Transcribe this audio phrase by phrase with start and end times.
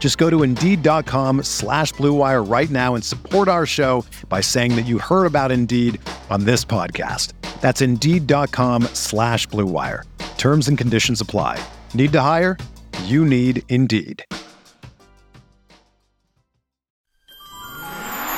[0.00, 4.86] Just go to Indeed.com slash BlueWire right now and support our show by saying that
[4.86, 6.00] you heard about Indeed
[6.30, 7.34] on this podcast.
[7.60, 10.04] That's Indeed.com slash BlueWire.
[10.38, 11.62] Terms and conditions apply.
[11.92, 12.56] Need to hire?
[13.04, 14.24] You need Indeed.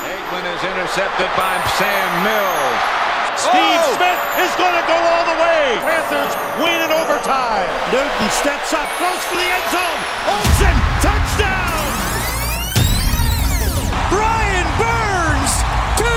[0.02, 2.80] Aikman is intercepted by Sam Mills.
[3.38, 3.94] Steve oh!
[3.96, 5.51] Smith is going to go all the way.
[5.80, 7.68] Panthers win in overtime.
[7.88, 10.00] Newton steps up, close for the end zone.
[10.28, 11.86] Olsen, touchdown!
[14.12, 15.54] Brian Burns
[15.96, 16.12] to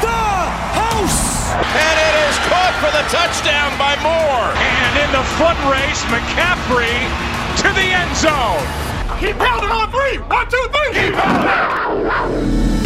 [0.00, 0.24] the
[0.72, 1.52] house!
[1.58, 4.48] And it is caught for the touchdown by Moore.
[4.56, 6.96] And in the foot race, McCaffrey
[7.60, 8.64] to the end zone.
[9.18, 10.18] He pounded on three.
[10.18, 10.92] One, two, three.
[10.96, 12.77] He pounded.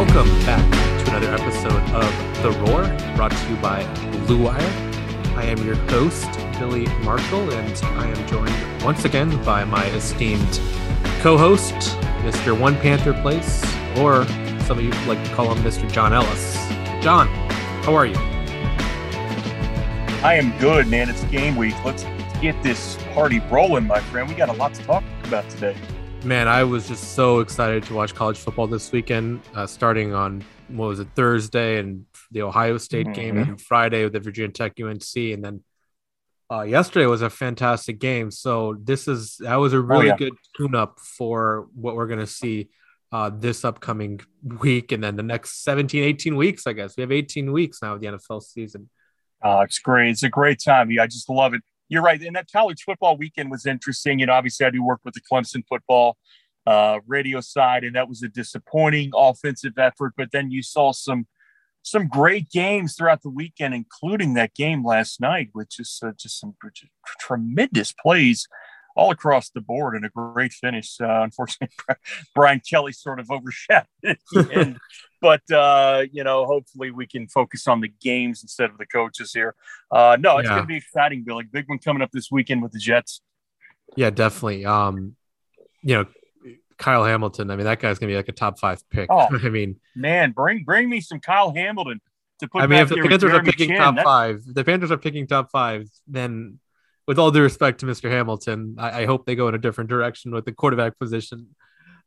[0.00, 2.84] Welcome back to another episode of The Roar,
[3.16, 3.84] brought to you by
[4.24, 4.58] Blue Wire.
[5.36, 6.26] I am your host,
[6.58, 10.58] Billy Marshall, and I am joined once again by my esteemed
[11.20, 11.74] co-host,
[12.22, 12.58] Mr.
[12.58, 13.62] One Panther Place,
[13.98, 14.24] or
[14.64, 15.86] some of you like to call him Mr.
[15.92, 16.54] John Ellis.
[17.02, 17.28] John,
[17.82, 18.16] how are you?
[20.24, 21.10] I am good, man.
[21.10, 21.74] It's game week.
[21.84, 22.06] Let's
[22.40, 24.30] get this party rolling, my friend.
[24.30, 25.76] We got a lot to talk about today.
[26.22, 30.44] Man, I was just so excited to watch college football this weekend, uh, starting on
[30.68, 33.14] what was it Thursday and the Ohio State mm-hmm.
[33.14, 35.64] game, and Friday with the Virginia Tech UNC, and then
[36.52, 38.30] uh, yesterday was a fantastic game.
[38.30, 40.16] So this is that was a really oh, yeah.
[40.16, 42.68] good tune-up for what we're gonna see
[43.12, 46.66] uh, this upcoming week, and then the next 17, 18 weeks.
[46.66, 48.90] I guess we have 18 weeks now of the NFL season.
[49.42, 50.10] Oh, it's great.
[50.10, 50.90] It's a great time.
[50.90, 52.22] Yeah, I just love it you're right.
[52.22, 54.20] And that college football weekend was interesting.
[54.20, 56.16] You know, obviously I do work with the Clemson football
[56.66, 60.14] uh, radio side, and that was a disappointing offensive effort.
[60.16, 61.26] But then you saw some
[61.82, 66.38] some great games throughout the weekend, including that game last night, which is uh, just
[66.38, 66.54] some
[67.18, 68.46] tremendous plays
[69.00, 71.00] all across the board and a great finish.
[71.00, 71.74] Uh, unfortunately,
[72.34, 74.76] Brian Kelly sort of overshadowed it.
[75.22, 79.32] but uh, you know, hopefully we can focus on the games instead of the coaches
[79.32, 79.54] here.
[79.90, 80.56] Uh, no, it's yeah.
[80.56, 81.44] going to be exciting, Billy.
[81.50, 83.22] Big one coming up this weekend with the Jets.
[83.96, 84.66] Yeah, definitely.
[84.66, 85.16] Um,
[85.82, 86.06] you know,
[86.76, 87.50] Kyle Hamilton.
[87.50, 89.08] I mean, that guy's going to be like a top five pick.
[89.10, 92.02] Oh, I mean, man, bring bring me some Kyle Hamilton
[92.40, 92.62] to put.
[92.62, 94.04] I mean, if the Panthers are picking John, top that...
[94.04, 96.58] five, the Panthers are picking top five, then
[97.06, 98.10] with all due respect to Mr.
[98.10, 101.48] Hamilton, I, I, hope they go in a different direction with the quarterback position.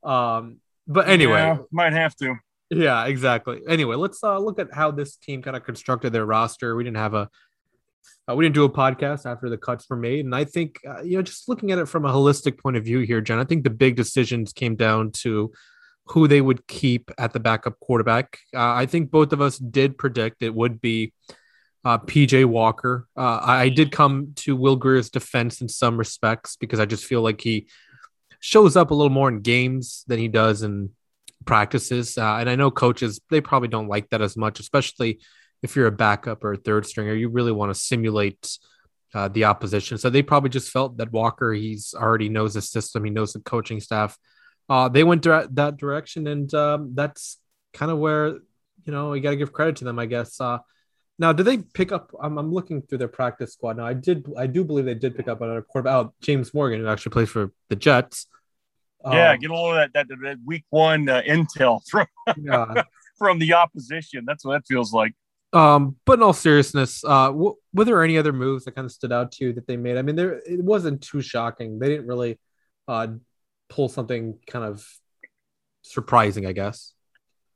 [0.03, 2.35] Um, but anyway, yeah, might have to.
[2.69, 3.61] Yeah, exactly.
[3.67, 6.75] Anyway, let's uh, look at how this team kind of constructed their roster.
[6.75, 7.29] We didn't have a
[8.29, 11.01] uh, we didn't do a podcast after the cuts were made, and I think uh,
[11.01, 13.39] you know just looking at it from a holistic point of view here, John.
[13.39, 15.51] I think the big decisions came down to
[16.07, 18.37] who they would keep at the backup quarterback.
[18.53, 21.13] Uh, I think both of us did predict it would be
[21.85, 23.07] uh, PJ Walker.
[23.15, 27.21] Uh, I, did come to Will Grier's defense in some respects because I just feel
[27.21, 27.67] like he
[28.39, 30.91] shows up a little more in games than he does in
[31.45, 32.17] practices.
[32.17, 35.19] Uh, and I know coaches, they probably don't like that as much, especially
[35.61, 37.13] if you're a backup or a third stringer.
[37.13, 38.57] You really want to simulate
[39.13, 39.97] uh, the opposition.
[39.97, 43.39] So they probably just felt that Walker, he's already knows the system, he knows the
[43.41, 44.17] coaching staff.
[44.69, 47.37] Uh, they went dire- that direction, and um, that's
[47.73, 50.39] kind of where you know you got to give credit to them, I guess.
[50.39, 50.59] Uh,
[51.19, 52.11] now, do they pick up?
[52.21, 53.85] I'm, I'm, looking through their practice squad now.
[53.85, 56.87] I did, I do believe they did pick up another quarterback, oh, James Morgan, who
[56.87, 58.27] actually plays for the Jets.
[59.05, 62.07] Yeah, um, get a little of that, that, that week one uh, intel from
[62.37, 62.83] yeah.
[63.17, 64.23] from the opposition.
[64.25, 65.13] That's what that feels like.
[65.51, 68.91] Um, but in all seriousness, uh, w- were there any other moves that kind of
[68.91, 69.97] stood out to you that they made?
[69.97, 71.77] I mean, there it wasn't too shocking.
[71.77, 72.39] They didn't really
[72.87, 73.07] uh,
[73.69, 74.87] pull something kind of
[75.83, 76.93] surprising, I guess.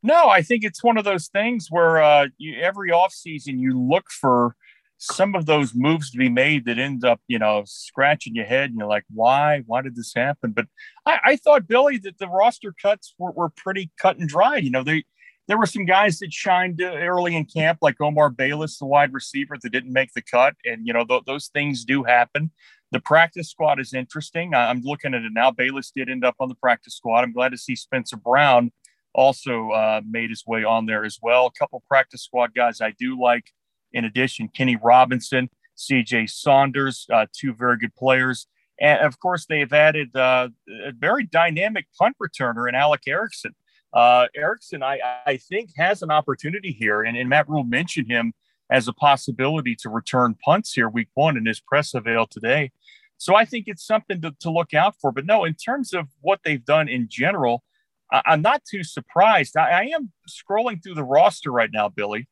[0.03, 4.09] No, I think it's one of those things where uh, you, every offseason you look
[4.09, 4.55] for
[4.99, 8.69] some of those moves to be made that end up, you know, scratching your head
[8.69, 9.63] and you're like, why?
[9.65, 10.51] Why did this happen?
[10.51, 10.65] But
[11.05, 14.63] I, I thought, Billy, that the roster cuts were, were pretty cut and dried.
[14.63, 15.03] You know, they
[15.47, 19.55] there were some guys that shined early in camp, like Omar Bayless, the wide receiver,
[19.61, 20.55] that didn't make the cut.
[20.65, 22.51] And, you know, th- those things do happen.
[22.91, 24.53] The practice squad is interesting.
[24.53, 25.51] I'm looking at it now.
[25.51, 27.23] Bayless did end up on the practice squad.
[27.23, 28.71] I'm glad to see Spencer Brown
[29.17, 31.47] also uh, made his way on there as well.
[31.47, 33.51] A couple practice squad guys I do like.
[33.91, 38.47] In addition, Kenny Robinson, CJ Saunders, uh, two very good players.
[38.79, 40.49] And of course, they've added uh,
[40.85, 43.55] a very dynamic punt returner in Alex Erickson.
[43.91, 47.01] Uh, Erickson, I, I think, has an opportunity here.
[47.01, 48.33] And, and Matt Rhule mentioned him
[48.69, 52.71] as a possibility to return punts here week one in his press avail today.
[53.17, 55.11] So I think it's something to, to look out for.
[55.11, 57.63] But no, in terms of what they've done in general,
[58.11, 59.57] I, am not too surprised.
[59.57, 62.27] I, I, am scrolling through the roster right now, Billy.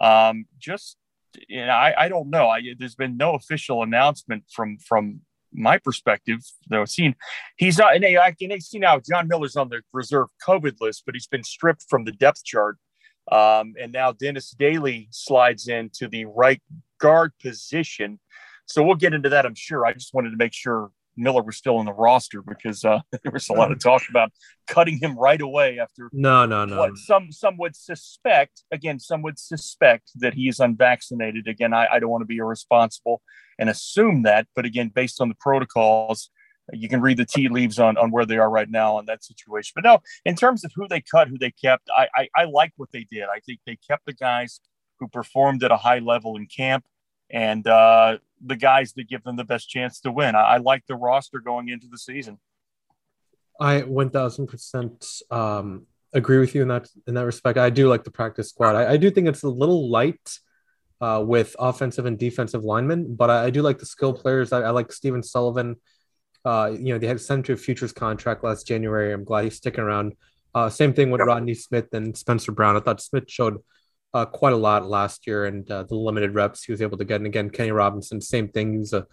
[0.00, 0.96] Um, just
[1.48, 2.48] you know, I, I don't know.
[2.48, 5.20] I, there's been no official announcement from from
[5.52, 6.40] my perspective.
[6.68, 7.14] Though seen
[7.56, 11.14] he's not, and I can see now John Miller's on the reserve COVID list, but
[11.14, 12.78] he's been stripped from the depth chart.
[13.30, 16.60] Um, and now Dennis Daly slides into the right
[16.98, 18.18] guard position.
[18.66, 19.86] So we'll get into that, I'm sure.
[19.86, 23.32] I just wanted to make sure Miller was still on the roster because uh, there
[23.32, 24.32] was a lot of talk about
[24.66, 26.78] cutting him right away after no, no, no.
[26.78, 31.48] What some some would suspect again, some would suspect that he is unvaccinated.
[31.48, 33.22] Again, I, I don't want to be irresponsible
[33.58, 36.30] and assume that, but again, based on the protocols,
[36.72, 39.24] you can read the tea leaves on on where they are right now on that
[39.24, 39.72] situation.
[39.74, 42.72] But no, in terms of who they cut, who they kept, I I, I like
[42.76, 43.24] what they did.
[43.24, 44.60] I think they kept the guys
[44.98, 46.84] who performed at a high level in camp
[47.30, 50.34] and uh, the guys that give them the best chance to win.
[50.34, 52.38] I, I like the roster going into the season.
[53.60, 57.58] I one thousand percent um, agree with you in that in that respect.
[57.58, 58.74] I do like the practice squad.
[58.74, 60.38] I, I do think it's a little light
[61.00, 64.52] uh, with offensive and defensive linemen, but I, I do like the skill players.
[64.52, 65.76] I, I like Stephen Sullivan.
[66.44, 69.12] Uh, you know, they had sent to a futures contract last January.
[69.12, 70.14] I'm glad he's sticking around.
[70.54, 72.76] Uh, same thing with Rodney Smith and Spencer Brown.
[72.76, 73.58] I thought Smith showed
[74.12, 77.04] uh, quite a lot last year, and uh, the limited reps he was able to
[77.04, 77.16] get.
[77.16, 78.72] And again, Kenny Robinson, same thing.
[78.72, 79.06] He was a,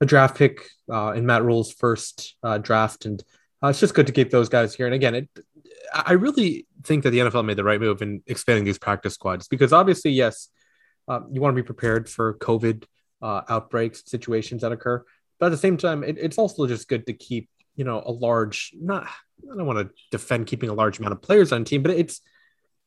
[0.00, 3.22] a draft pick uh, in Matt Rhule's first uh, draft, and
[3.62, 4.86] uh, it's just good to keep those guys here.
[4.86, 5.28] And again, it,
[5.92, 9.48] I really think that the NFL made the right move in expanding these practice squads
[9.48, 10.48] because obviously, yes,
[11.08, 12.84] uh, you want to be prepared for COVID
[13.22, 15.02] outbreaks, situations that occur,
[15.38, 18.12] but at the same time, it, it's also just good to keep you know a
[18.12, 21.82] large not I don't want to defend keeping a large amount of players on team,
[21.82, 22.20] but it's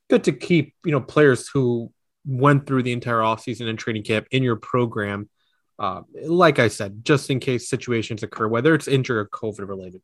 [0.10, 1.92] good to keep you know players who
[2.26, 5.30] went through the entire offseason and training camp in your program.
[5.80, 10.02] Uh, like I said, just in case situations occur, whether it's injury or COVID related.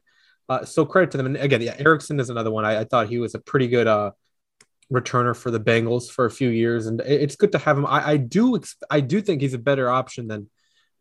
[0.47, 1.25] Uh, so credit to them.
[1.25, 2.65] And again, yeah, Erickson is another one.
[2.65, 4.11] I, I thought he was a pretty good uh,
[4.91, 7.85] returner for the Bengals for a few years, and it's good to have him.
[7.85, 10.49] I, I do, I do think he's a better option than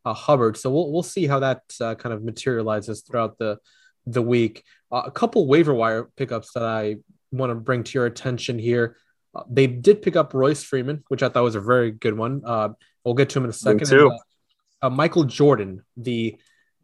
[0.05, 0.57] uh, Hubbard.
[0.57, 3.59] So we'll we'll see how that uh, kind of materializes throughout the
[4.07, 4.65] the week.
[4.91, 6.97] Uh, a couple waiver wire pickups that I
[7.33, 8.97] want to bring to your attention here.
[9.35, 12.43] Uh, they did pick up Royce Freeman, which I thought was a very good one.
[12.45, 12.71] Uh,
[13.05, 13.87] we'll get to him in a second.
[13.87, 14.09] too.
[14.09, 16.37] And, uh, uh, Michael Jordan, the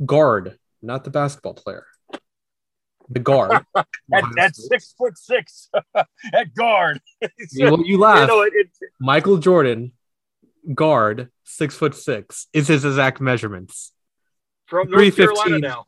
[0.04, 1.84] guard, not the basketball player,
[3.08, 3.64] the guard.
[3.76, 7.00] at, six foot six at guard.
[7.52, 8.20] you, well, you laugh.
[8.20, 8.68] You know, it, it,
[9.00, 9.92] Michael Jordan,
[10.74, 13.92] guard, six foot six, is his exact measurements.
[14.66, 15.84] From North Carolina now.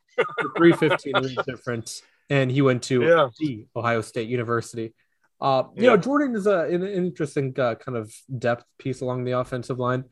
[0.56, 3.28] 315 is different and he went to yeah.
[3.38, 4.94] the Ohio State University.
[5.40, 5.90] Uh, you yeah.
[5.90, 10.04] know, Jordan is a, an interesting uh, kind of depth piece along the offensive line.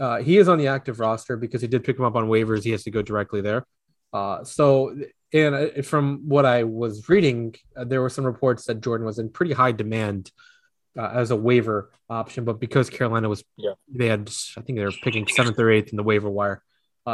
[0.00, 2.62] Uh, he is on the active roster because he did pick him up on waivers.
[2.62, 3.66] He has to go directly there.
[4.12, 4.96] Uh, so,
[5.32, 9.18] and uh, from what I was reading, uh, there were some reports that Jordan was
[9.18, 10.30] in pretty high demand
[10.96, 13.74] as a waiver option, but because Carolina was, yeah.
[13.88, 16.62] they had, I think they were picking seventh or eighth in the waiver wire.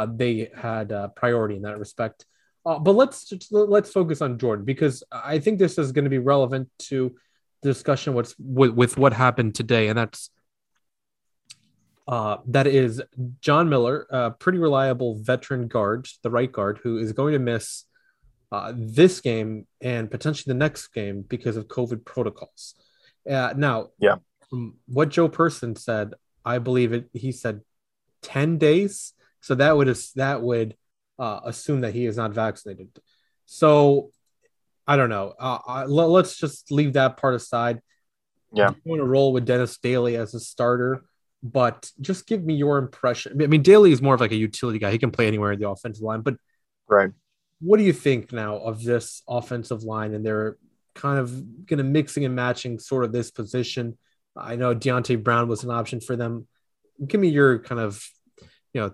[0.07, 2.25] they had priority in that respect.
[2.65, 6.17] Uh, but let's let's focus on Jordan because I think this is going to be
[6.17, 7.15] relevant to
[7.61, 10.31] the discussion what's with, with what happened today, and that's
[12.07, 13.01] uh, that is
[13.41, 17.85] John Miller, a pretty reliable veteran guard, the right guard, who is going to miss
[18.51, 22.75] uh, this game and potentially the next game because of COVID protocols.
[23.29, 24.15] Uh, now, yeah,
[24.87, 27.09] what Joe Person said, I believe it.
[27.13, 27.61] He said
[28.21, 30.75] ten days, so that would that would
[31.19, 32.89] uh, assume that he is not vaccinated.
[33.45, 34.11] So
[34.87, 35.33] I don't know.
[35.39, 37.81] Uh, I, let, us just leave that part aside.
[38.53, 41.03] Yeah, I'm going to roll with Dennis Daly as a starter,
[41.43, 43.41] but just give me your impression.
[43.41, 44.91] I mean, Daly is more of like a utility guy.
[44.91, 46.35] He can play anywhere in the offensive line, but
[46.87, 47.11] right.
[47.59, 50.13] What do you think now of this offensive line?
[50.13, 50.57] And they're
[50.93, 53.97] kind of going to mixing and matching sort of this position.
[54.35, 56.47] I know Deonte Brown was an option for them
[57.05, 58.03] give me your kind of,
[58.73, 58.91] you know,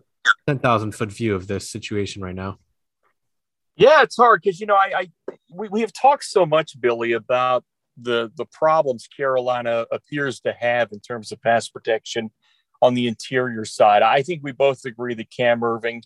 [0.47, 2.57] ten thousand foot view of this situation right now.
[3.75, 7.13] Yeah, it's hard because you know I, I we, we have talked so much, Billy,
[7.13, 7.63] about
[7.97, 12.31] the the problems Carolina appears to have in terms of pass protection
[12.81, 14.01] on the interior side.
[14.01, 16.01] I think we both agree that Cam Erving,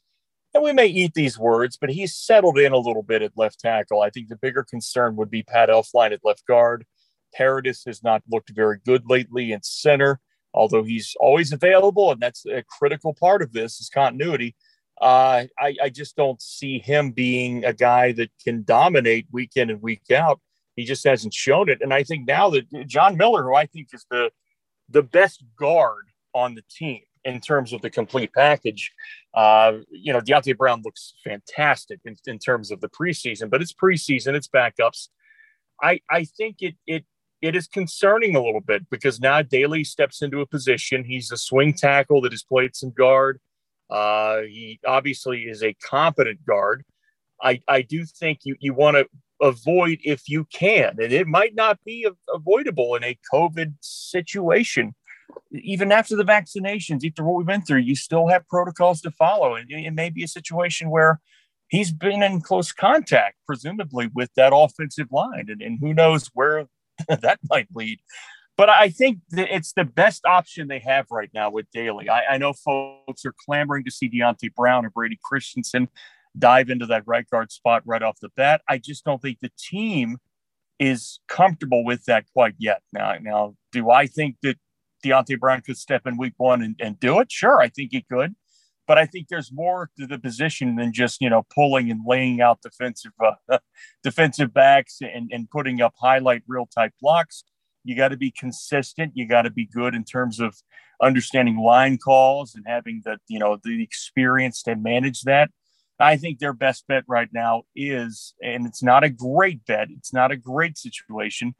[0.53, 3.59] and we may eat these words, but he's settled in a little bit at left
[3.59, 4.01] tackle.
[4.01, 6.85] I think the bigger concern would be Pat Elflein at left guard.
[7.33, 10.19] Paradis has not looked very good lately in center,
[10.55, 14.55] although he's always available, and that's a critical part of this is continuity.
[14.99, 19.69] Uh, I, I just don't see him being a guy that can dominate week in
[19.69, 20.39] and week out.
[20.75, 21.79] He just hasn't shown it.
[21.81, 24.31] And I think now that John Miller, who I think is the
[24.89, 28.91] the best guard on the team in terms of the complete package,
[29.33, 33.73] uh, you know, Deonte Brown looks fantastic in, in terms of the preseason, but it's
[33.73, 35.09] preseason, it's backups.
[35.81, 37.05] I I think it it
[37.45, 41.03] it is concerning a little bit because now Daly steps into a position.
[41.03, 43.39] He's a swing tackle that has played some guard.
[43.89, 46.83] Uh, he obviously is a competent guard.
[47.41, 49.05] I, I do think you, you want to
[49.41, 54.95] avoid if you can, and it might not be avoidable in a COVID situation.
[55.51, 59.55] Even after the vaccinations, after what we've been through, you still have protocols to follow.
[59.55, 61.19] And it may be a situation where
[61.67, 65.45] he's been in close contact, presumably, with that offensive line.
[65.49, 66.67] And, and who knows where
[67.07, 67.99] that might lead.
[68.57, 72.09] But I think that it's the best option they have right now with Daly.
[72.09, 75.89] I, I know folks are clamoring to see Deonte Brown or Brady Christensen
[76.37, 78.61] dive into that right guard spot right off the bat.
[78.69, 80.17] I just don't think the team
[80.79, 82.81] is comfortable with that quite yet.
[82.93, 84.57] Now, now, do I think that
[85.03, 87.31] Deonte Brown could step in week one and, and do it?
[87.31, 88.35] Sure, I think he could.
[88.87, 92.41] But I think there's more to the position than just you know pulling and laying
[92.41, 93.57] out defensive uh,
[94.03, 97.43] defensive backs and, and putting up highlight reel type blocks.
[97.83, 99.11] You got to be consistent.
[99.15, 100.55] You got to be good in terms of
[101.01, 105.49] understanding line calls and having the you know the experience to manage that.
[105.99, 109.87] I think their best bet right now is, and it's not a great bet.
[109.89, 111.55] It's not a great situation,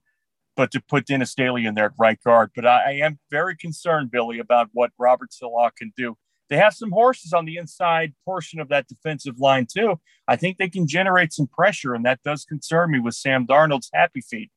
[0.57, 2.51] but to put Dennis Daly in there at right guard.
[2.53, 6.17] But I, I am very concerned, Billy, about what Robert Saleh can do.
[6.49, 9.99] They have some horses on the inside portion of that defensive line too.
[10.27, 13.89] I think they can generate some pressure, and that does concern me with Sam Darnold's
[13.93, 14.51] happy feet.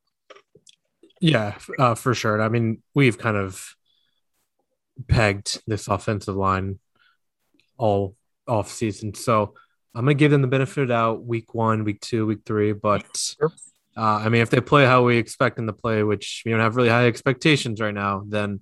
[1.21, 2.41] Yeah, uh, for sure.
[2.41, 3.75] I mean, we've kind of
[5.07, 6.79] pegged this offensive line
[7.77, 8.17] all
[8.47, 9.15] off season.
[9.15, 9.55] So
[9.95, 12.73] I'm gonna give them the benefit of doubt week one, week two, week three.
[12.73, 13.35] But
[13.97, 16.61] uh, I mean, if they play how we expect them to play, which we don't
[16.61, 18.61] have really high expectations right now, then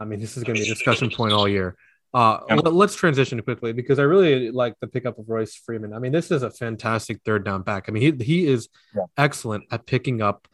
[0.00, 1.76] I mean, this is gonna be a discussion point all year.
[2.14, 5.92] Uh, let's transition quickly because I really like the pickup of Royce Freeman.
[5.92, 7.84] I mean, this is a fantastic third down back.
[7.86, 9.04] I mean, he he is yeah.
[9.16, 10.48] excellent at picking up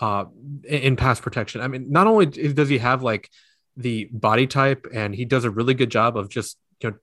[0.00, 0.24] uh,
[0.64, 1.60] in pass protection.
[1.60, 3.30] I mean, not only does he have like
[3.76, 6.96] the body type, and he does a really good job of just you know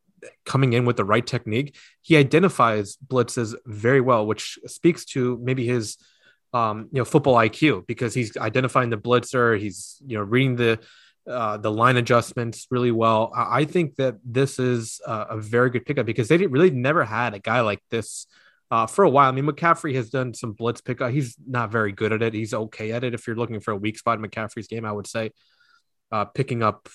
[0.45, 1.75] coming in with the right technique.
[2.01, 5.97] He identifies blitzes very well, which speaks to maybe his
[6.53, 9.57] um, you know football IQ because he's identifying the blitzer.
[9.57, 10.79] He's you know reading the
[11.27, 13.31] uh, the line adjustments really well.
[13.35, 17.33] I, think that this is a, a very good pickup because they really never had
[17.33, 18.27] a guy like this
[18.71, 19.29] uh, for a while.
[19.29, 21.11] I mean, McCaffrey has done some blitz pickup.
[21.11, 22.33] He's not very good at it.
[22.33, 23.13] He's okay at it.
[23.13, 25.31] If you're looking for a weak spot in McCaffrey's game, I would say
[26.11, 26.89] uh, picking up,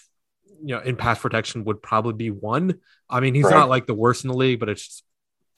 [0.63, 2.79] you know, in pass protection would probably be one.
[3.09, 3.55] I mean, he's right.
[3.55, 5.05] not like the worst in the league, but it's just,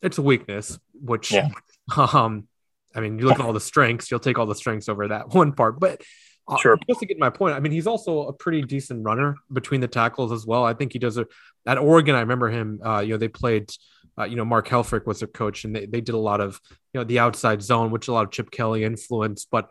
[0.00, 0.78] it's a weakness.
[0.94, 1.48] Which, yeah.
[1.96, 2.48] um,
[2.94, 5.28] I mean, you look at all the strengths, you'll take all the strengths over that
[5.34, 5.80] one part.
[5.80, 6.02] But
[6.48, 6.78] uh, sure.
[6.88, 9.88] just to get my point, I mean, he's also a pretty decent runner between the
[9.88, 10.64] tackles as well.
[10.64, 11.26] I think he does a
[11.66, 12.14] at Oregon.
[12.14, 12.80] I remember him.
[12.84, 13.70] Uh, you know, they played
[14.18, 16.60] uh, you know, Mark Helfrich was their coach, and they, they did a lot of,
[16.92, 19.46] you know, the outside zone, which a lot of Chip Kelly influence.
[19.50, 19.70] But,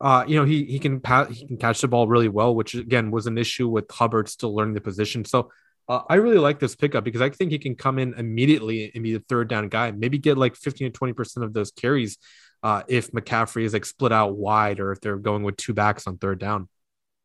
[0.00, 2.74] uh, you know, he he can pat, he can catch the ball really well, which
[2.74, 5.24] again was an issue with Hubbard still learning the position.
[5.24, 5.50] So
[5.88, 9.04] uh, I really like this pickup because I think he can come in immediately and
[9.04, 12.18] be the third down guy, maybe get like 15 to 20 percent of those carries
[12.62, 16.06] uh, if McCaffrey is like split out wide or if they're going with two backs
[16.06, 16.68] on third down.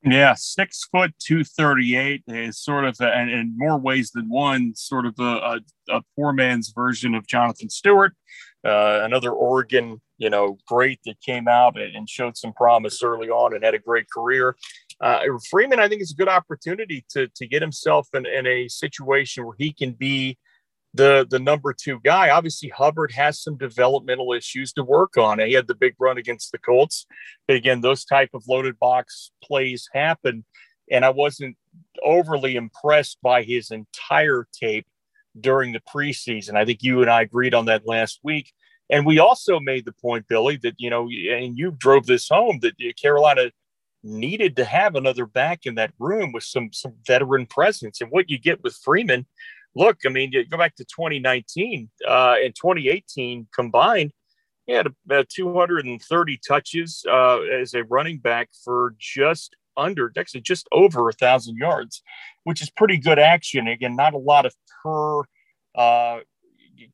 [0.03, 4.29] Yeah, six foot two thirty eight is sort of, a, and in more ways than
[4.29, 8.13] one, sort of a, a, a poor man's version of Jonathan Stewart,
[8.63, 13.55] uh, another Oregon, you know, great that came out and showed some promise early on
[13.55, 14.55] and had a great career.
[15.01, 18.67] Uh, Freeman, I think, is a good opportunity to to get himself in, in a
[18.67, 20.37] situation where he can be
[20.97, 22.29] the the number two guy.
[22.29, 25.39] Obviously, Hubbard has some developmental issues to work on.
[25.39, 27.05] He had the big run against the Colts,
[27.47, 30.43] but again, those type of loaded box plays happen,
[30.91, 31.55] and I wasn't
[32.03, 34.87] overly impressed by his entire tape
[35.39, 36.55] during the preseason.
[36.55, 38.51] I think you and I agreed on that last week.
[38.89, 42.59] And we also made the point, Billy, that, you know, and you drove this home
[42.61, 43.51] that Carolina
[44.03, 47.99] needed to have another back in that room with some some veteran presence.
[48.01, 49.25] And what you get with Freeman,
[49.77, 54.11] look, I mean, you go back to 2019 uh, and 2018 combined,
[54.65, 60.67] he had about 230 touches uh, as a running back for just under, actually just
[60.71, 62.01] over a thousand yards,
[62.43, 63.67] which is pretty good action.
[63.67, 64.53] Again, not a lot of
[64.83, 65.21] per
[65.75, 66.19] uh,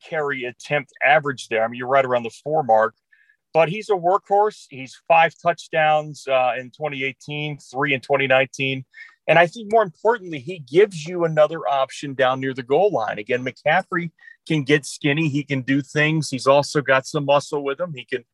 [0.08, 1.64] carry attempt average there.
[1.64, 2.94] I mean, you're right around the four mark,
[3.54, 4.66] but he's a workhorse.
[4.70, 8.86] He's five touchdowns uh, in 2018, three in 2019.
[9.28, 13.20] And I think more importantly, he gives you another option down near the goal line.
[13.20, 14.12] Again, McCaffrey
[14.48, 15.30] can get skinny.
[15.30, 16.30] He can do things.
[16.30, 17.94] He's also got some muscle with him.
[17.96, 18.26] He can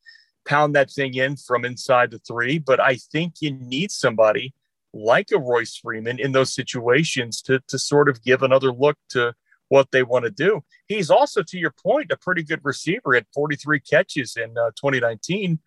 [0.45, 2.57] pound that thing in from inside the three.
[2.57, 4.53] But I think you need somebody
[4.93, 9.33] like a Royce Freeman in those situations to, to sort of give another look to
[9.67, 10.63] what they want to do.
[10.87, 15.59] He's also, to your point, a pretty good receiver at 43 catches in uh, 2019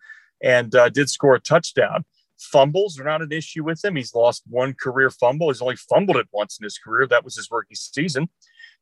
[0.43, 2.03] and uh, did score a touchdown.
[2.43, 3.95] Fumbles are not an issue with him.
[3.95, 5.49] He's lost one career fumble.
[5.49, 7.07] He's only fumbled it once in his career.
[7.07, 8.29] That was his rookie season.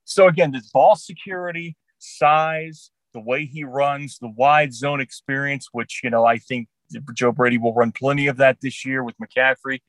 [0.04, 6.02] So, again, this ball security, size, the way he runs, the wide zone experience, which,
[6.04, 6.68] you know, I think
[7.14, 9.80] Joe Brady will run plenty of that this year with McCaffrey.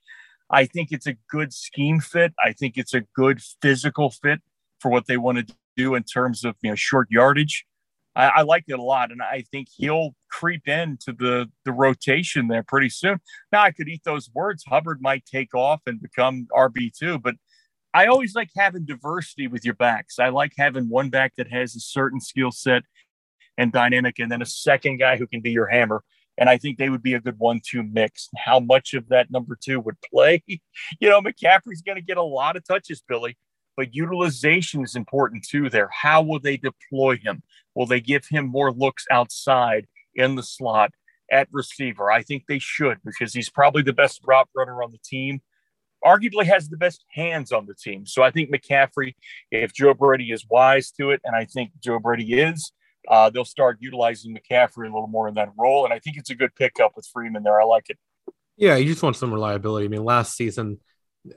[0.51, 2.35] I think it's a good scheme fit.
[2.45, 4.41] I think it's a good physical fit
[4.81, 7.65] for what they want to do in terms of you know short yardage.
[8.15, 12.49] I, I like it a lot, and I think he'll creep into the the rotation
[12.49, 13.19] there pretty soon.
[13.51, 14.65] Now I could eat those words.
[14.67, 17.35] Hubbard might take off and become RB two, but
[17.95, 20.19] I always like having diversity with your backs.
[20.19, 22.83] I like having one back that has a certain skill set
[23.59, 26.03] and dynamic, and then a second guy who can be your hammer.
[26.39, 28.31] And I think they would be a good one-two mix.
[28.39, 30.43] How much of that number two would play?
[31.01, 33.37] You know, McCaffrey's going to get a lot of touches, Billy
[33.77, 35.89] but utilization is important too there.
[35.93, 37.43] How will they deploy him?
[37.75, 40.93] Will they give him more looks outside in the slot
[41.31, 42.11] at receiver?
[42.11, 45.41] I think they should because he's probably the best route runner on the team.
[46.05, 48.07] Arguably has the best hands on the team.
[48.07, 49.15] So I think McCaffrey,
[49.51, 52.73] if Joe Brady is wise to it, and I think Joe Brady is,
[53.09, 55.85] uh, they'll start utilizing McCaffrey a little more in that role.
[55.85, 57.61] And I think it's a good pickup with Freeman there.
[57.61, 57.99] I like it.
[58.57, 59.87] Yeah, you just want some reliability.
[59.87, 60.79] I mean, last season–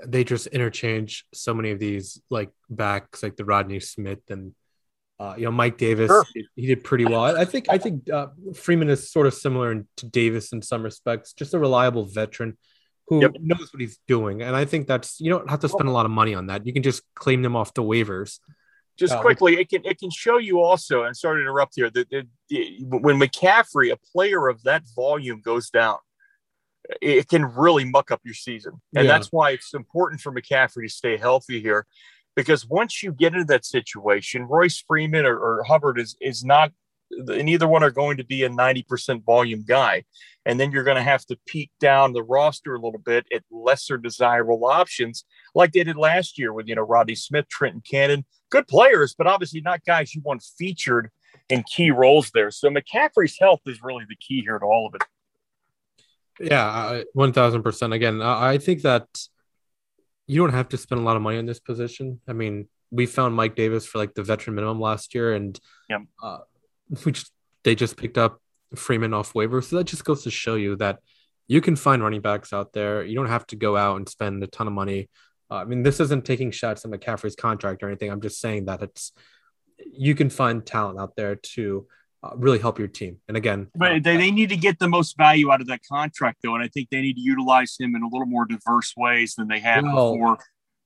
[0.03, 4.55] they just interchange so many of these like backs, like the Rodney Smith and
[5.19, 6.07] uh, you know Mike Davis.
[6.07, 6.25] Sure.
[6.55, 7.21] He, did pretty well.
[7.21, 10.61] I, I think I think uh, Freeman is sort of similar in, to Davis in
[10.61, 12.57] some respects, just a reliable veteran
[13.07, 13.35] who yep.
[13.39, 14.41] knows what he's doing.
[14.41, 16.65] And I think that's you don't have to spend a lot of money on that.
[16.65, 18.39] You can just claim them off the waivers.
[18.97, 21.89] Just uh, quickly, it can it can show you also, and sorry to interrupt here,
[21.89, 22.27] that
[22.81, 25.97] when McCaffrey, a player of that volume, goes down,
[27.01, 28.73] it can really muck up your season.
[28.95, 29.11] And yeah.
[29.11, 31.85] that's why it's important for McCaffrey to stay healthy here.
[32.35, 36.71] Because once you get into that situation, Royce Freeman or, or Hubbard is is not
[37.11, 40.03] neither one are going to be a 90% volume guy.
[40.45, 43.43] And then you're going to have to peek down the roster a little bit at
[43.51, 48.25] lesser desirable options, like they did last year with, you know, Rodney Smith, Trenton Cannon.
[48.51, 51.09] Good players, but obviously not guys you want featured
[51.49, 52.51] in key roles there.
[52.51, 55.03] So McCaffrey's health is really the key here to all of it.
[56.39, 57.93] Yeah, one thousand percent.
[57.93, 59.07] Again, I think that
[60.27, 62.19] you don't have to spend a lot of money on this position.
[62.27, 65.59] I mean, we found Mike Davis for like the veteran minimum last year, and
[65.89, 66.39] yeah, uh,
[67.03, 67.25] which
[67.63, 68.39] they just picked up
[68.75, 69.61] Freeman off waiver.
[69.61, 70.99] So that just goes to show you that
[71.47, 73.03] you can find running backs out there.
[73.03, 75.09] You don't have to go out and spend a ton of money.
[75.49, 78.11] Uh, I mean, this isn't taking shots at McCaffrey's contract or anything.
[78.11, 79.11] I'm just saying that it's
[79.77, 81.87] you can find talent out there to
[82.25, 83.17] uh, really help your team.
[83.27, 85.81] And again, but uh, they, they need to get the most value out of that
[85.89, 86.55] contract, though.
[86.55, 89.47] And I think they need to utilize him in a little more diverse ways than
[89.47, 90.37] they have well, before.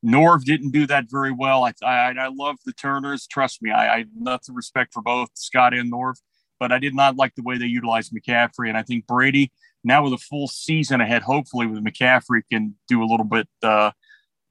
[0.06, 1.63] Norv didn't do that very well.
[1.65, 3.28] I, I, I love the Turners.
[3.28, 6.15] Trust me, I, I have nothing respect for both Scott and Norv,
[6.60, 8.69] but I did not like the way they utilized McCaffrey.
[8.69, 9.52] And I think Brady,
[9.84, 13.91] now with a full season ahead, hopefully with McCaffrey, can do a little bit uh,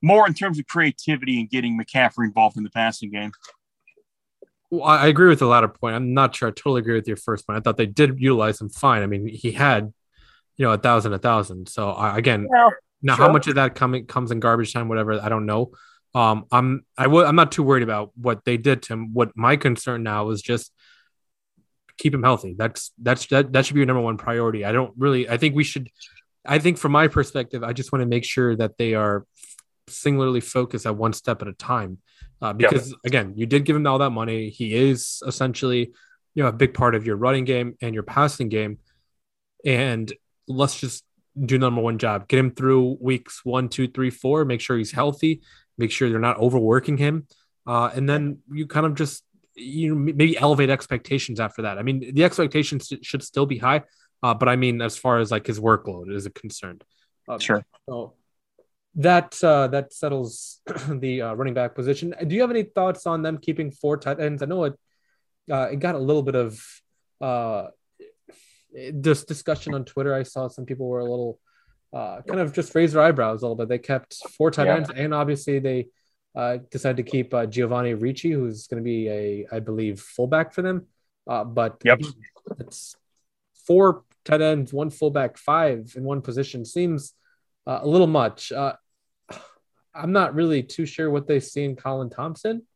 [0.02, 3.32] more in terms of creativity and getting McCaffrey involved in the passing game.
[4.70, 5.94] Well, I agree with the latter point.
[5.94, 7.58] I'm not sure I totally agree with your first point.
[7.58, 9.02] I thought they did utilize him fine.
[9.02, 9.92] I mean, he had,
[10.56, 11.68] you know, a thousand, a thousand.
[11.68, 13.26] So I, again, well, now sure.
[13.26, 15.72] how much of that coming comes in garbage time, whatever, I don't know.
[16.14, 19.12] Um, I'm I w- I'm not too worried about what they did to him.
[19.12, 20.72] What my concern now is just
[21.98, 22.54] keep him healthy.
[22.56, 24.64] That's that's that that should be your number one priority.
[24.64, 25.28] I don't really.
[25.28, 25.88] I think we should.
[26.46, 29.26] I think from my perspective, I just want to make sure that they are
[29.90, 31.98] singularly focused at one step at a time.
[32.40, 34.50] Uh, because again, you did give him all that money.
[34.50, 35.92] He is essentially,
[36.34, 38.78] you know, a big part of your running game and your passing game.
[39.64, 40.12] And
[40.46, 41.04] let's just
[41.38, 42.28] do number one job.
[42.28, 44.44] Get him through weeks one, two, three, four.
[44.44, 45.42] Make sure he's healthy.
[45.76, 47.26] Make sure they're not overworking him.
[47.66, 49.24] Uh, and then you kind of just
[49.54, 51.78] you know maybe elevate expectations after that.
[51.78, 53.82] I mean, the expectations should still be high,
[54.22, 56.84] uh, but I mean as far as like his workload is concerned.
[57.28, 57.64] Um, Sure.
[57.86, 58.14] So
[58.94, 62.14] that uh, that settles the uh, running back position.
[62.26, 64.42] Do you have any thoughts on them keeping four tight ends?
[64.42, 64.74] I know it
[65.50, 66.64] uh, it got a little bit of
[67.20, 67.68] uh,
[68.92, 70.14] this discussion on Twitter.
[70.14, 71.38] I saw some people were a little
[71.92, 73.68] uh, kind of just raised their eyebrows a little bit.
[73.68, 74.76] They kept four tight Yeah.
[74.76, 75.88] ends, and obviously they
[76.34, 80.52] uh, decided to keep uh, Giovanni Ricci, who's going to be a, I believe, fullback
[80.52, 80.86] for them.
[81.26, 82.00] Uh, but Yep.
[82.60, 82.94] it's
[83.66, 87.14] four tight ends, one fullback, five in one position seems
[87.68, 88.50] uh, a little much.
[88.50, 88.72] Uh,
[89.94, 92.66] I'm not really too sure what they see in Colin Thompson.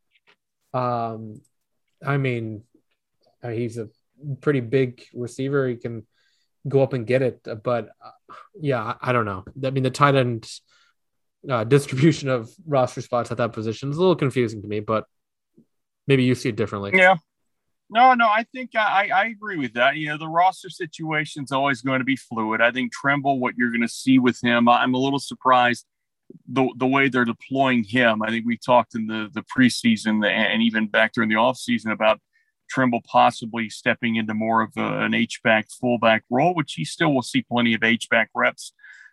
[0.74, 1.40] Um,
[2.04, 2.64] I mean,
[3.42, 3.88] uh, he's a
[4.40, 5.66] pretty big receiver.
[5.66, 6.06] He can
[6.68, 9.44] go up and get it, but uh, yeah, I, don't know.
[9.64, 10.48] I mean, the tight end
[11.48, 15.06] uh, distribution of roster spots at that position is a little confusing to me, but
[16.06, 16.92] maybe you see it differently.
[16.94, 17.16] Yeah.
[17.92, 19.96] No, no, I think I, I agree with that.
[19.96, 22.62] You know, the roster situation is always going to be fluid.
[22.62, 25.84] I think Tremble, what you're going to see with him, I'm a little surprised
[26.48, 28.22] the the way they're deploying him.
[28.22, 32.18] I think we talked in the the preseason and even back during the offseason about
[32.70, 37.12] Tremble possibly stepping into more of a, an H back fullback role, which he still
[37.12, 38.72] will see plenty of H back reps.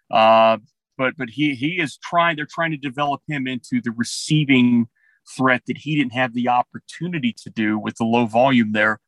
[0.10, 0.58] Uh,
[0.98, 2.38] but but he he is trying.
[2.38, 4.88] They're trying to develop him into the receiving
[5.36, 9.00] threat that he didn't have the opportunity to do with the low volume there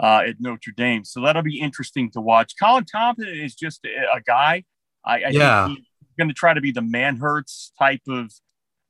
[0.00, 1.04] uh, at Notre Dame.
[1.04, 2.54] So that'll be interesting to watch.
[2.60, 4.64] Colin Thompson is just a, guy.
[5.04, 5.66] I, I Yeah.
[5.66, 8.32] think he's going to try to be the Manhertz type of,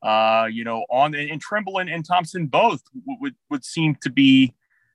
[0.02, 4.10] uh, you know, on and Tremble and, and Thompson both w- would would seem to
[4.10, 4.54] be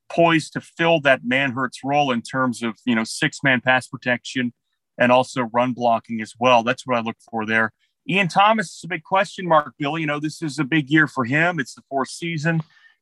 [0.10, 4.53] poised to fill that Manhertz role in terms of you know six man pass protection
[4.97, 6.63] and also run blocking as well.
[6.63, 7.73] That's what I look for there.
[8.09, 9.97] Ian Thomas is a big question mark, Bill.
[9.97, 11.59] You know, this is a big year for him.
[11.59, 12.61] It's the fourth season.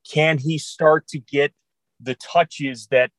[0.10, 1.54] Can he start to get
[2.00, 3.12] the touches that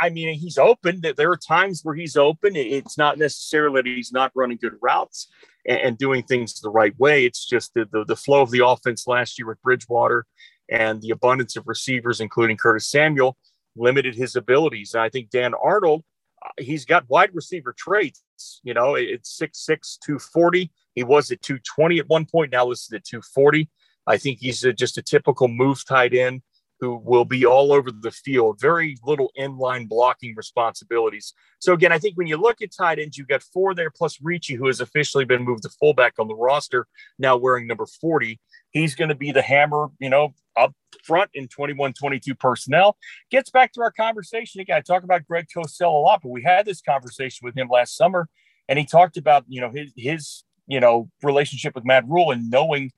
[0.00, 1.00] I mean, he's open.
[1.16, 2.56] There are times where he's open.
[2.56, 5.28] It's not necessarily that he's not running good routes
[5.64, 7.24] and, doing things the right way.
[7.24, 10.26] It's just the, the, the flow of the offense last year with Bridgewater
[10.68, 13.36] and the abundance of receivers, including Curtis Samuel,
[13.76, 14.94] limited his abilities.
[14.94, 16.02] And I think Dan Arnold,
[16.44, 18.60] uh, he's got wide receiver traits.
[18.64, 20.70] You know, it's 6'6, 240.
[20.96, 22.50] He was at 220 at one point.
[22.50, 23.68] Now is at 240.
[24.08, 26.42] I think he's a, just a typical move tight end
[26.80, 31.32] who will be all over the field, very little inline blocking responsibilities.
[31.58, 34.18] So again, I think when you look at tight ends, you've got four there plus
[34.22, 36.86] Ricci, who has officially been moved to fullback on the roster,
[37.18, 38.38] now wearing number 40.
[38.70, 42.96] He's going to be the hammer, you know, up front in 21 22 personnel.
[43.30, 44.76] Gets back to our conversation again.
[44.76, 47.96] I talk about Greg Cosell a lot, but we had this conversation with him last
[47.96, 48.28] summer,
[48.68, 52.50] and he talked about, you know, his, his you know, relationship with Matt Rhule and
[52.50, 52.90] knowing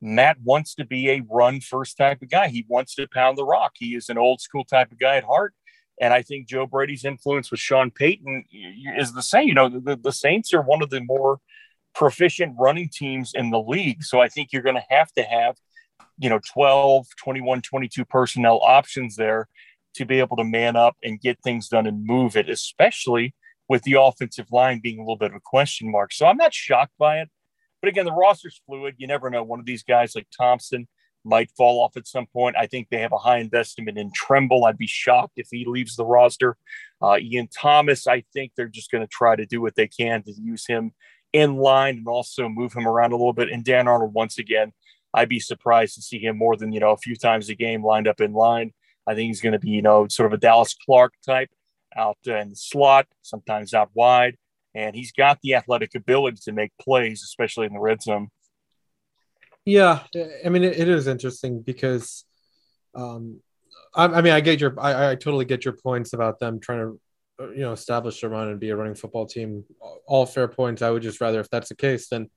[0.00, 2.48] Matt wants to be a run first type of guy.
[2.48, 3.72] He wants to pound the rock.
[3.76, 5.54] He is an old school type of guy at heart.
[6.00, 8.44] And I think Joe Brady's influence with Sean Payton
[8.96, 9.48] is the same.
[9.48, 11.40] You know, the, the Saints are one of the more
[11.94, 14.02] proficient running teams in the league.
[14.02, 15.56] So I think you're going to have to have,
[16.18, 19.48] you know, 12, 21, 22 personnel options there
[19.94, 23.34] to be able to man up and get things done and move it, especially
[23.70, 26.12] with the offensive line being a little bit of a question mark.
[26.12, 27.30] So I'm not shocked by it.
[27.80, 28.96] But again, the roster's fluid.
[28.98, 29.44] You never know.
[29.44, 30.88] One of these guys like Thompson
[31.24, 32.56] might fall off at some point.
[32.58, 34.64] I think they have a high investment in Tremble.
[34.64, 36.56] I'd be shocked if he leaves the roster.
[37.00, 40.24] Uh, Ian Thomas, I think they're just going to try to do what they can
[40.24, 40.90] to use him
[41.32, 43.50] in line and also move him around a little bit.
[43.50, 44.72] And Dan Arnold, once again,
[45.14, 47.84] I'd be surprised to see him more than, you know, a few times a game
[47.84, 48.72] lined up in line.
[49.06, 51.50] I think he's going to be, you know, sort of a Dallas Clark type
[51.96, 54.36] out in the slot, sometimes out wide
[54.74, 58.28] and he's got the athletic ability to make plays, especially in the red zone.
[59.64, 60.00] Yeah,
[60.44, 62.24] I mean it, it is interesting because,
[62.94, 63.40] um,
[63.94, 66.78] I, I, mean I get your I, I totally get your points about them trying
[66.78, 67.00] to,
[67.52, 69.64] you know, establish a run and be a running football team.
[70.06, 70.82] All fair points.
[70.82, 72.30] I would just rather, if that's the case, then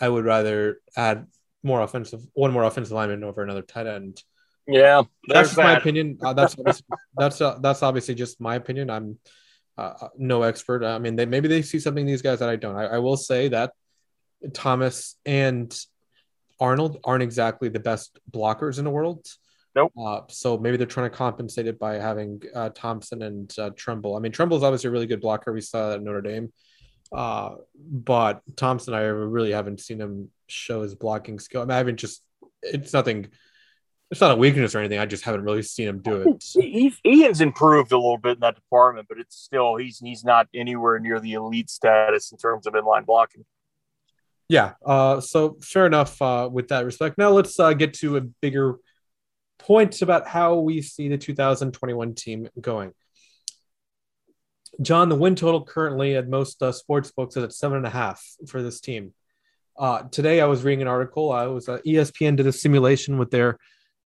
[0.00, 1.26] I would rather add
[1.62, 4.22] more offensive, one more offensive lineman over another tight end.
[4.66, 5.64] Yeah, that's just that.
[5.64, 6.18] my opinion.
[6.22, 6.56] Uh, that's
[7.16, 8.90] that's uh, that's obviously just my opinion.
[8.90, 9.18] I'm
[9.76, 10.84] uh, no expert.
[10.84, 12.76] I mean, they maybe they see something in these guys that I don't.
[12.76, 13.72] I, I will say that
[14.52, 15.74] Thomas and
[16.60, 19.26] Arnold aren't exactly the best blockers in the world.
[19.74, 19.92] Nope.
[19.98, 24.16] Uh, so maybe they're trying to compensate it by having uh, Thompson and uh, Tremble.
[24.16, 25.52] I mean, Tremble is obviously a really good blocker.
[25.52, 26.52] We saw that at Notre Dame.
[27.12, 31.62] Uh, but Thompson, I really haven't seen him show his blocking skill.
[31.62, 32.24] I, mean, I haven't just,
[32.62, 33.28] it's nothing,
[34.10, 34.98] it's not a weakness or anything.
[34.98, 36.96] I just haven't really seen him do it.
[37.04, 40.98] Ian's improved a little bit in that department, but it's still, he's, he's not anywhere
[40.98, 43.44] near the elite status in terms of inline blocking.
[44.48, 44.72] Yeah.
[44.84, 47.18] Uh, so fair enough uh, with that respect.
[47.18, 48.76] Now let's uh, get to a bigger
[49.58, 52.92] point about how we see the 2021 team going.
[54.82, 57.90] John, the win total currently at most uh, sports books is at seven and a
[57.90, 59.14] half for this team.
[59.76, 61.32] Uh, today, I was reading an article.
[61.32, 63.58] I was uh, ESPN did a simulation with their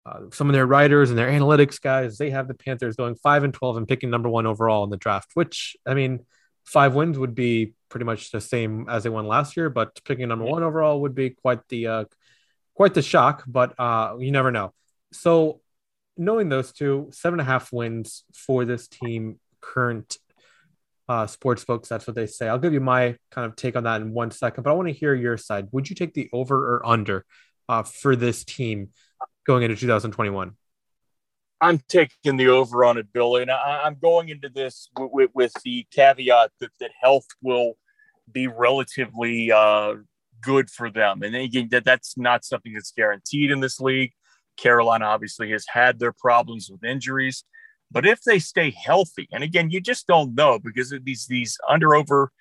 [0.05, 2.17] uh, some of their writers and their analytics guys.
[2.17, 4.97] They have the Panthers going five and twelve and picking number one overall in the
[4.97, 5.31] draft.
[5.33, 6.25] Which I mean,
[6.65, 10.27] five wins would be pretty much the same as they won last year, but picking
[10.27, 12.05] number one overall would be quite the uh,
[12.73, 13.43] quite the shock.
[13.47, 14.73] But uh, you never know.
[15.11, 15.61] So
[16.17, 20.17] knowing those two, seven and a half wins for this team, current
[21.09, 21.89] uh, sports folks.
[21.89, 22.47] That's what they say.
[22.47, 24.87] I'll give you my kind of take on that in one second, but I want
[24.87, 25.67] to hear your side.
[25.71, 27.25] Would you take the over or under
[27.69, 28.89] uh, for this team
[29.45, 30.55] going into 2021?
[31.61, 35.29] I'm taking the over on it, Billy, and I, am going into this with, with,
[35.33, 37.75] with, the caveat that, that health will
[38.29, 39.95] be relatively uh,
[40.41, 41.23] good for them.
[41.23, 44.11] And again, that that's not something that's guaranteed in this league.
[44.57, 47.45] Carolina obviously has had their problems with injuries.
[47.89, 51.57] But if they stay healthy, and again, you just don't know because of these these
[51.69, 52.31] under over,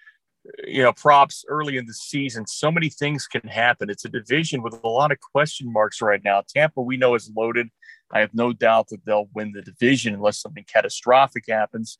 [0.64, 3.90] you know, props early in the season, so many things can happen.
[3.90, 6.42] It's a division with a lot of question marks right now.
[6.48, 7.68] Tampa, we know, is loaded.
[8.12, 11.98] I have no doubt that they'll win the division unless something catastrophic happens.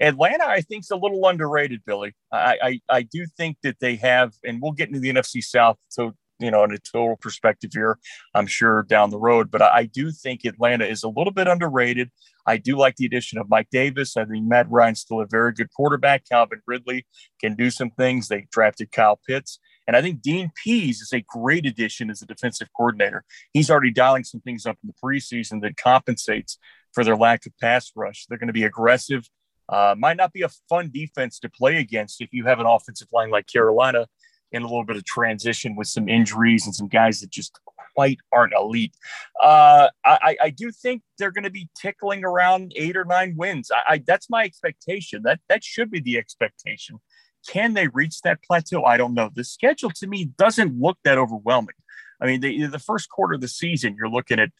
[0.00, 2.14] Atlanta, I think, is a little underrated, Billy.
[2.32, 5.78] I, I, I do think that they have, and we'll get into the NFC South
[5.88, 7.98] so you know, in a total perspective here,
[8.34, 9.50] I'm sure down the road.
[9.50, 12.10] But I, do think Atlanta is a little bit underrated.
[12.46, 14.16] I do like the addition of Mike Davis.
[14.16, 16.28] I think Matt Ryan's still a very good quarterback.
[16.28, 17.06] Calvin Ridley
[17.40, 18.28] can do some things.
[18.28, 19.58] They drafted Kyle Pitts.
[19.86, 23.24] And I think Dean Pees is a great addition as a defensive coordinator.
[23.52, 26.58] He's already dialing some things up in the preseason that compensates
[26.92, 28.26] for their lack of pass rush.
[28.26, 29.28] They're going to be aggressive.
[29.68, 33.08] Uh, might not be a fun defense to play against if you have an offensive
[33.12, 34.06] line like Carolina
[34.52, 37.58] in a little bit of transition with some injuries and some guys that just
[37.94, 38.94] quite aren't elite.
[39.42, 43.70] Uh, I, I, do think they're going to be tickling around eight or nine wins.
[43.70, 45.22] I, I, that's my expectation.
[45.24, 47.00] That that should be the expectation.
[47.46, 48.84] Can they reach that plateau?
[48.84, 49.30] I don't know.
[49.34, 51.74] The schedule to me doesn't look that overwhelming.
[52.20, 54.50] I mean, the, the first quarter of the season, you're looking at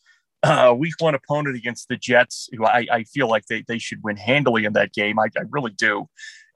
[0.42, 4.02] uh, week one opponent against the Jets, who I, I feel like they, they should
[4.02, 5.18] win handily in that game.
[5.20, 6.08] I, I really do.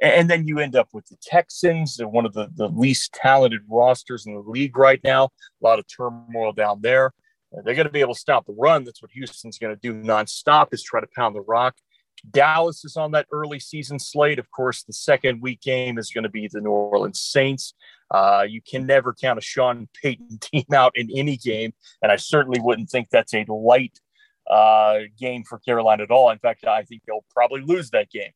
[0.02, 3.62] And then you end up with the Texans, They're one of the, the least talented
[3.68, 5.24] rosters in the league right now.
[5.24, 5.30] A
[5.62, 7.14] lot of turmoil down there.
[7.64, 8.84] They're going to be able to stop the run.
[8.84, 11.76] That's what Houston's going to do nonstop is try to pound the rock.
[12.30, 14.38] Dallas is on that early season slate.
[14.38, 17.74] Of course, the second week game is going to be the New Orleans Saints.
[18.10, 22.16] Uh, you can never count a Sean Payton team out in any game, and I
[22.16, 23.98] certainly wouldn't think that's a light
[24.50, 26.30] uh, game for Carolina at all.
[26.30, 28.32] In fact, I think they'll probably lose that game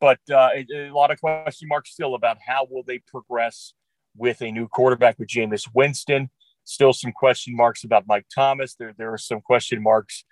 [0.00, 3.72] but uh, a, a, lot of question marks still about how will they progress
[4.16, 6.30] with a new quarterback with Jameis Winston.
[6.64, 8.74] Still some question marks about Mike Thomas.
[8.74, 10.24] There, there are some question marks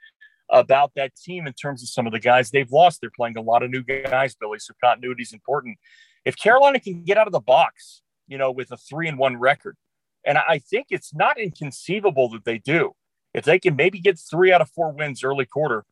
[0.50, 3.00] about that team in terms of some of the guys they've lost.
[3.00, 4.58] They're playing a lot of new guys, Billy.
[4.58, 5.78] So continuity is important.
[6.24, 9.36] If Carolina can get out of the box, you know, with a three and one
[9.36, 9.76] record,
[10.24, 12.92] and I think it's not inconceivable that they do.
[13.34, 15.84] If they can maybe get three out of four wins early quarter,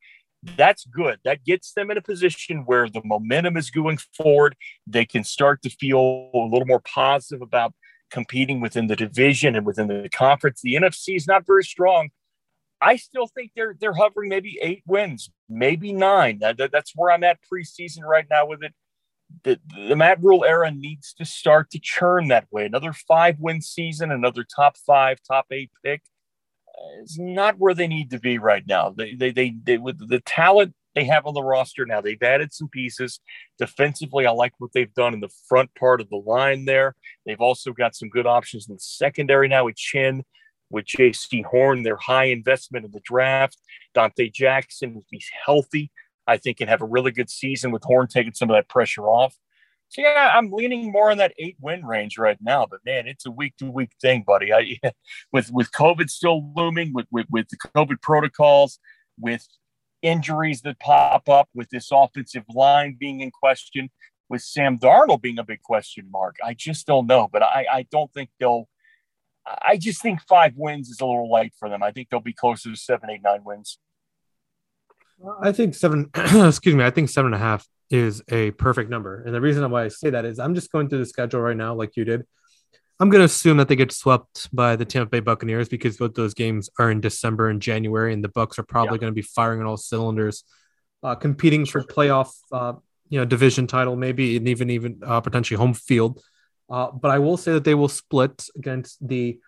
[0.43, 1.19] that's good.
[1.25, 4.57] That gets them in a position where the momentum is going forward.
[4.87, 7.75] They can start to feel a little more positive about
[8.11, 10.61] competing within the division and within the conference.
[10.61, 12.11] The NFC is not very strong.
[12.81, 16.41] I still think they're they're hovering maybe eight wins, maybe nine.
[16.41, 18.75] That, that, that's where I'm at preseason right now with it.
[19.45, 22.67] The, the Matt Rhule era needs to start to churn that way.
[22.67, 26.03] Another five win season, another top five, top eight pick
[27.03, 28.95] is not where they need to be right now.
[28.97, 32.53] They, they, they, they, with the talent they have on the roster now, they've added
[32.53, 33.21] some pieces.
[33.59, 36.95] Defensively, I like what they've done in the front part of the line there.
[37.25, 40.25] They've also got some good options in the secondary now with Chinn,
[40.71, 43.59] with Jaycee Horn, their high investment in the draft.
[43.97, 45.91] Donte Jackson, if he's healthy,
[46.27, 49.07] I think can have a really good season with Horn taking some of that pressure
[49.07, 49.37] off.
[49.93, 52.65] So yeah, I'm leaning more in that eight win range right now.
[52.65, 54.51] But man, it's a week to week thing, buddy.
[54.51, 54.79] I
[55.33, 58.79] with with COVID still looming, with, with with the COVID protocols,
[59.21, 59.47] with
[60.01, 63.91] injuries that pop up, with this offensive line being in question,
[64.31, 66.37] with Sam Darnold being a big question mark.
[66.43, 67.29] I just don't know.
[67.31, 68.71] But I I don't think they'll.
[69.47, 71.83] I just think five wins is a little light for them.
[71.83, 73.77] I think they'll be closer to seven, eight, nine wins.
[75.43, 76.09] I think seven.
[76.15, 76.83] excuse me.
[76.83, 79.23] I think seven and a half is a perfect number.
[79.23, 81.57] And the reason why I say that is I'm just going through the schedule right
[81.57, 82.25] now, like you did.
[82.99, 86.15] I'm going to assume that they get swept by the Tampa Bay Buccaneers because both
[86.15, 89.01] those games are in December and January, and the Bucs are probably yeah.
[89.01, 90.45] going to be firing on all cylinders,
[91.03, 92.75] uh, competing for playoff, uh,
[93.09, 96.23] you know, division title, maybe and even even uh, potentially home field.
[96.71, 99.39] Uh, but I will say that they will split against the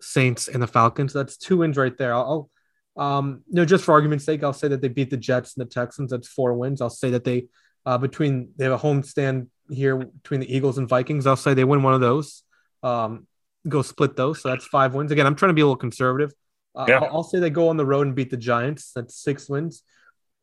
[0.00, 1.12] Saints and the Falcons.
[1.12, 2.14] That's two wins right there.
[2.14, 2.50] I'll,
[2.96, 5.66] um, you know, just for argument's sake, I'll say that they beat the Jets and
[5.66, 6.10] the Texans.
[6.10, 6.80] That's four wins.
[6.80, 7.48] I'll say that they
[7.86, 11.26] uh, between they have a home stand here between the Eagles and Vikings.
[11.26, 12.42] I'll say they win one of those.
[12.82, 13.26] Um,
[13.68, 14.42] go split those.
[14.42, 15.10] So that's five wins.
[15.10, 16.32] Again, I'm trying to be a little conservative.
[16.74, 16.98] Uh, yeah.
[16.98, 18.92] I'll, I'll, say they go on the road and beat the Giants.
[18.94, 19.82] That's six wins.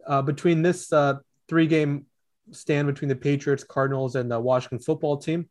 [0.07, 1.15] Uh, between this uh,
[1.47, 2.05] three game
[2.51, 5.49] stand between the Patriots, Cardinals, and the Washington football team,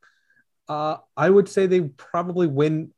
[0.68, 2.92] uh, I would say they probably win.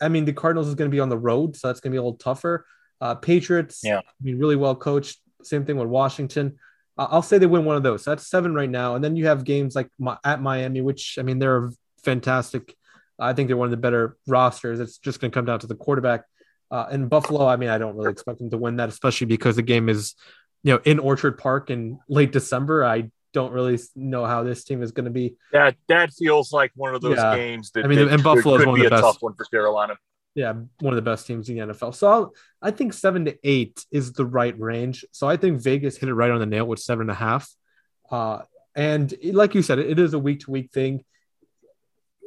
[0.00, 1.94] I mean, the Cardinals is going to be on the road, so that's going to
[1.94, 2.66] be a little tougher.
[3.00, 5.18] Uh, Patriots, yeah, I mean, really well coached.
[5.42, 6.58] Same thing with Washington.
[6.98, 8.04] I'll say they win one of those.
[8.04, 9.88] So that's seven right now, and then you have games like
[10.24, 11.70] at Miami, which I mean they're
[12.04, 12.76] fantastic.
[13.18, 14.80] I think they're one of the better rosters.
[14.80, 16.24] It's just going to come down to the quarterback.
[16.70, 19.56] Uh, in Buffalo, I mean, I don't really expect them to win that, especially because
[19.56, 20.14] the game is,
[20.62, 22.84] you know, in Orchard Park in late December.
[22.84, 25.34] I don't really know how this team is going to be.
[25.52, 27.36] That that feels like one of those yeah.
[27.36, 29.02] games that I mean, and Buffalo is one of the best.
[29.02, 29.96] tough one for Carolina.
[30.34, 31.94] Yeah, one of the best teams in the NFL.
[31.94, 35.04] So I'll, i think seven to eight is the right range.
[35.12, 37.50] So I think Vegas hit it right on the nail with seven and a half.
[38.10, 38.42] Uh,
[38.74, 41.04] and like you said, it is a week to week thing.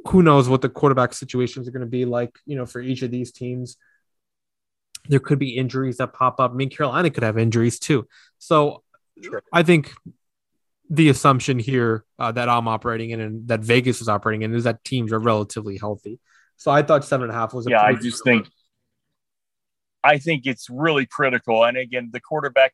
[0.10, 2.38] Who knows what the quarterback situations are going to be like?
[2.46, 3.78] You know, for each of these teams,
[5.08, 6.52] there could be injuries that pop up.
[6.52, 8.08] I mean, Carolina could have injuries too.
[8.38, 8.84] So
[9.22, 9.42] sure.
[9.52, 9.94] I think
[10.90, 14.66] the assumption here uh, that I'm operating in and that Vegas is operating in is
[14.66, 16.20] that teams are relatively healthy.
[16.58, 17.68] So I thought seven and a half was.
[17.70, 18.48] yeah, I just think.
[20.04, 22.74] I think it's really critical, and again, the quarterback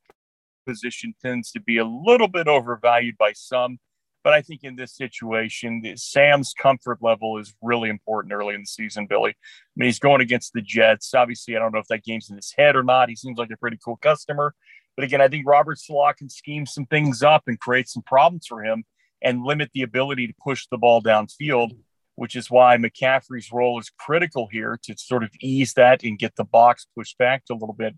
[0.65, 3.79] position tends to be a little bit overvalued by some,
[4.23, 8.67] but I think in this situation, Sam's comfort level is really important early in the
[8.67, 9.07] season.
[9.07, 9.35] Billy, I
[9.75, 11.13] mean, he's going against the Jets.
[11.13, 13.09] Obviously, I don't know if that game's in his head or not.
[13.09, 14.53] He seems like a pretty cool customer.
[14.95, 18.45] But again, I think Robert Saleh can scheme some things up and create some problems
[18.45, 18.83] for him
[19.21, 21.71] and limit the ability to push the ball downfield,
[22.15, 26.35] which is why McCaffrey's role is critical here to sort of ease that and get
[26.35, 27.95] the box pushed back a little bit.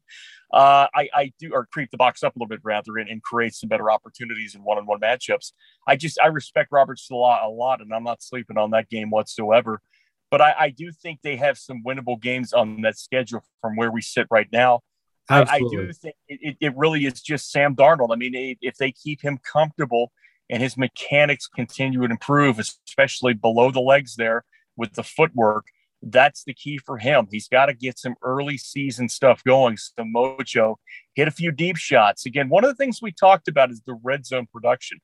[0.51, 3.23] Uh, I, I, do, or creep the box up a little bit rather, and, and
[3.23, 5.51] create some better opportunities in one-on-one matchups.
[5.87, 9.09] I just I respect Robert Saleh a lot, and I'm not sleeping on that game
[9.09, 9.81] whatsoever.
[10.29, 13.91] But I, I do think they have some winnable games on that schedule from where
[13.91, 14.81] we sit right now.
[15.29, 18.09] I, I, do think it, it really is just Sam Darnold.
[18.11, 20.11] I mean, if they keep him comfortable
[20.49, 24.43] and his mechanics continue to improve, especially below the legs there
[24.75, 25.65] with the footwork,
[26.05, 27.27] that's the key for him.
[27.31, 30.75] He's got to get some early season stuff going, some mojo,
[31.15, 32.25] hit a few deep shots.
[32.25, 34.99] Again, one of the things we talked about is the red zone production.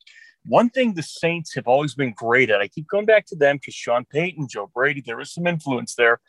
[0.46, 3.58] One thing the Saints have always been great at, I keep going back to them
[3.58, 6.20] because Sean Payton, Joe Brady, there was some influence there.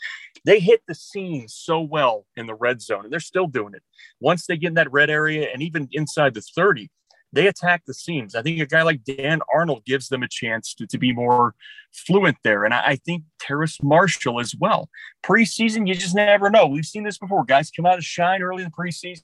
[0.45, 3.83] They hit the seams so well in the red zone, and they're still doing it.
[4.21, 6.91] Once they get in that red area and even inside the 30,
[7.33, 8.35] they attack the seams.
[8.35, 11.55] I think a guy like Dan Arnold gives them a chance to, to be more
[11.93, 12.65] fluent there.
[12.65, 14.89] And I, I think Terrace Marshall as well.
[15.25, 16.67] Preseason, you just never know.
[16.67, 17.45] We've seen this before.
[17.45, 19.23] Guys come out of shine early in the preseason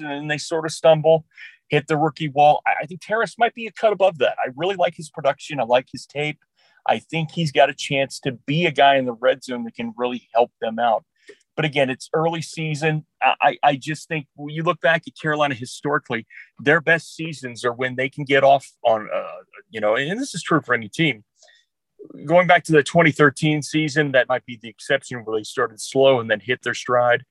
[0.00, 1.26] and they sort of stumble
[1.72, 2.62] hit the rookie wall.
[2.66, 4.36] I, think Terrace might be a cut above that.
[4.38, 5.58] I really like his production.
[5.58, 6.38] I like his tape.
[6.86, 9.74] I think he's got a chance to be a guy in the red zone that
[9.74, 11.04] can really help them out.
[11.54, 13.04] But again, it's early season.
[13.22, 16.26] I, I just think when you look back at Carolina historically,
[16.58, 20.34] their best seasons are when they can get off on, uh, you know, and this
[20.34, 21.24] is true for any team.
[22.24, 26.20] Going back to the 2013 season, that might be the exception where they started slow
[26.20, 27.24] and then hit their stride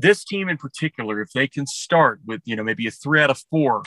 [0.00, 3.30] this team in particular, if they can start with, you know, maybe a three out
[3.30, 3.82] of four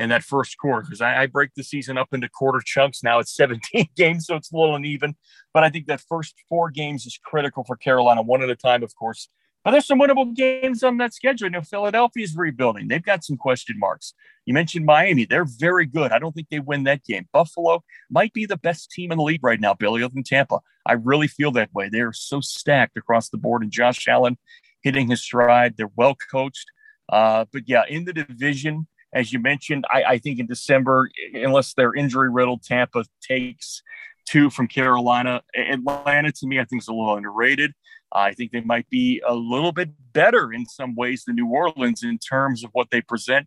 [0.00, 3.18] in that first quarter, because I, I, break the season up into quarter chunks now.
[3.18, 5.16] It's 17 games, so it's a little uneven.
[5.52, 8.82] But I think that first four games is critical for Carolina, one at a time,
[8.82, 9.28] of course.
[9.64, 11.46] But there's some winnable games on that schedule.
[11.46, 12.88] You know, Philadelphia's rebuilding.
[12.88, 14.14] They've got some question marks.
[14.46, 15.26] You mentioned Miami.
[15.26, 16.12] They're very good.
[16.12, 17.28] I don't think they win that game.
[17.32, 20.60] Buffalo might be the best team in the league right now, Billy, other than Tampa.
[20.86, 21.90] I really feel that way.
[21.90, 23.62] They are so stacked across the board.
[23.62, 24.38] And Josh Allen
[24.82, 25.76] hitting his stride.
[25.76, 26.66] They're well coached.
[27.10, 31.74] Uh, but yeah, in the division, as you mentioned, I, I think in December, unless
[31.74, 33.82] they're injury riddled, Tampa takes
[34.26, 35.42] two from Carolina.
[35.56, 37.72] Atlanta, to me, I think is a little underrated.
[38.14, 41.48] Uh, I think they might be a little bit better in some ways than New
[41.48, 43.46] Orleans in terms of what they present.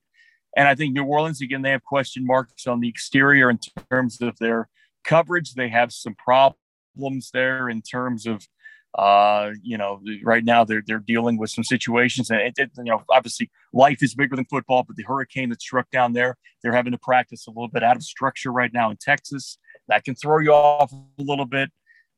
[0.56, 4.22] And I think New Orleans, again, they have question marks on the exterior in terms
[4.22, 4.70] of their
[5.04, 5.54] coverage.
[5.54, 8.48] They have some problems there in terms of
[8.96, 12.84] uh, you know, right now they're they're dealing with some situations, and it, it, you
[12.86, 14.84] know, obviously life is bigger than football.
[14.84, 17.96] But the hurricane that struck down there, they're having to practice a little bit out
[17.96, 19.58] of structure right now in Texas.
[19.88, 21.72] That can throw you off a little bit.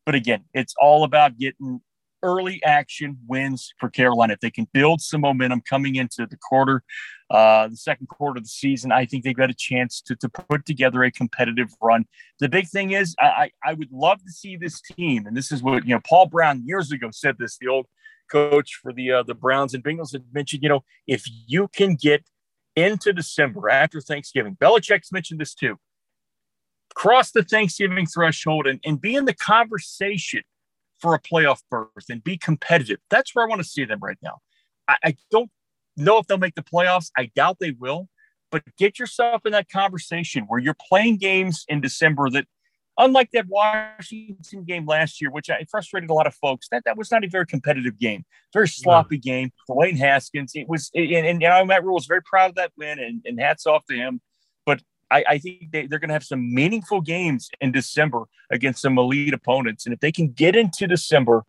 [0.05, 1.81] But again, it's all about getting
[2.25, 4.33] early action wins for Carolina.
[4.33, 6.77] If they can build some momentum coming into the quarter,
[7.29, 10.29] uh, the second quarter of the season, I think they've got a chance to, to
[10.29, 12.05] put together a competitive run.
[12.39, 15.61] The big thing is, I, I would love to see this team, and this is
[15.61, 17.85] what, you know, Paul Brown years ago said this, the old
[18.31, 21.95] coach for the, uh, the Browns and Bengals had mentioned, you know, if you can
[21.95, 22.21] get
[22.75, 25.77] into December after Thanksgiving, Belichick's mentioned this too.
[26.95, 30.41] cross the Thanksgiving threshold and, and be in the conversation
[30.99, 32.97] for a playoff berth and be competitive.
[33.09, 34.39] That's where I want to see them right now.
[34.87, 35.49] I, I don't
[35.97, 37.11] know if they'll make the playoffs.
[37.17, 38.09] I doubt they will,
[38.51, 42.47] but get yourself in that conversation where you're playing games in December that
[42.97, 46.97] unlike that Washington game last year, which I frustrated a lot of folks, that, that
[46.97, 48.23] was not a very competitive game,
[48.53, 49.21] very sloppy no.
[49.21, 49.51] game.
[49.69, 52.99] Dwayne Haskins, it was, and, and, and Matt Rhule was very proud of that win,
[52.99, 54.21] and, and hats off to him.
[55.11, 58.97] I, I think they, they're going to have some meaningful games in December against some
[58.97, 61.43] elite opponents, and if they can get into December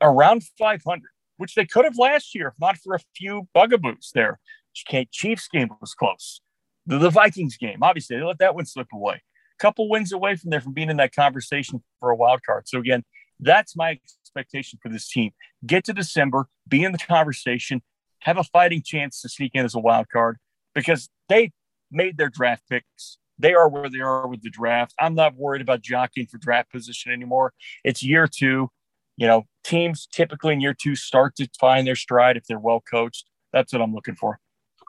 [0.00, 1.02] around 500,
[1.36, 4.38] which they could have last year, if not for a few bugaboos there.
[4.74, 6.40] Chiefs game was close.
[6.86, 10.36] The, the Vikings game, obviously, they let that one slip away A couple wins away
[10.36, 12.68] from there from being in that conversation for a wild card.
[12.68, 13.04] So again,
[13.38, 15.32] that's my expectation for this team.
[15.66, 17.82] Get to December, be in the conversation,
[18.20, 20.38] have a fighting chance to sneak in as a wild card
[20.74, 21.52] because they
[21.92, 23.18] made their draft picks.
[23.38, 24.94] They are where they are with the draft.
[24.98, 27.52] I'm not worried about jockeying for draft position anymore.
[27.84, 28.70] It's year two.
[29.16, 32.80] You know, teams typically in year two start to find their stride if they're well
[32.80, 33.28] coached.
[33.52, 34.38] That's what I'm looking for.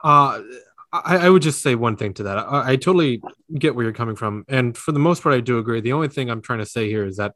[0.02, 0.40] Uh,
[0.92, 2.38] I, I, would just say one thing to that.
[2.38, 3.22] I, I, totally
[3.58, 5.80] get where you're coming from, and for the most part, I do agree.
[5.80, 7.34] The only thing I'm trying to say here is that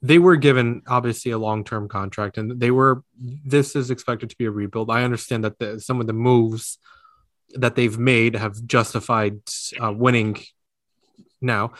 [0.00, 3.02] they were given obviously a long-term contract, and they were.
[3.18, 4.90] This is expected to be a rebuild.
[4.90, 6.78] I understand that the, some of the moves
[7.54, 9.40] that they've made have justified
[9.82, 10.38] uh, winning.
[11.40, 11.72] Now,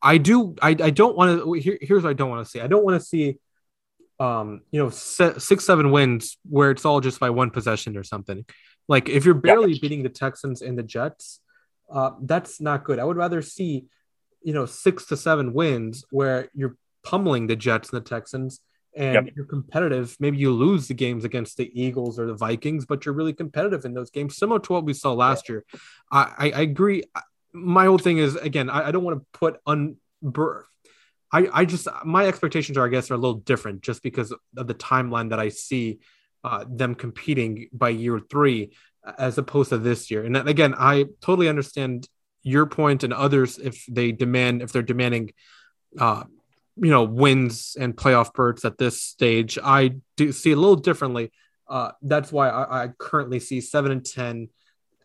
[0.00, 0.54] I do.
[0.62, 1.52] I, I don't want to.
[1.54, 2.60] Here, here's what I don't want to see.
[2.60, 3.38] I don't want to see
[4.20, 8.44] um, you know, six, seven wins where it's all just by one possession or something.
[8.88, 9.78] Like if you're barely yeah.
[9.80, 11.40] beating the Texans and the Jets,
[11.90, 12.98] uh, that's not good.
[12.98, 13.86] I would rather see,
[14.42, 18.60] you know, six to seven wins where you're pummeling the Jets and the Texans
[18.98, 19.36] and yep.
[19.36, 20.16] you're competitive.
[20.18, 23.84] Maybe you lose the games against the Eagles or the Vikings, but you're really competitive
[23.84, 25.64] in those games, similar to what we saw last year.
[26.10, 27.04] I, I, I agree.
[27.52, 29.96] My whole thing is again, I, I don't want to put un.
[31.30, 34.66] I, I just my expectations are I guess are a little different just because of
[34.66, 36.00] the timeline that I see
[36.42, 38.72] uh, them competing by year three
[39.16, 40.24] as opposed to this year.
[40.24, 42.08] And again, I totally understand
[42.42, 45.30] your point and others if they demand if they're demanding
[45.98, 46.24] uh,
[46.80, 49.58] you know wins and playoff berths at this stage.
[49.62, 51.32] I do see a little differently.
[51.68, 54.48] Uh, that's why I, I currently see seven and ten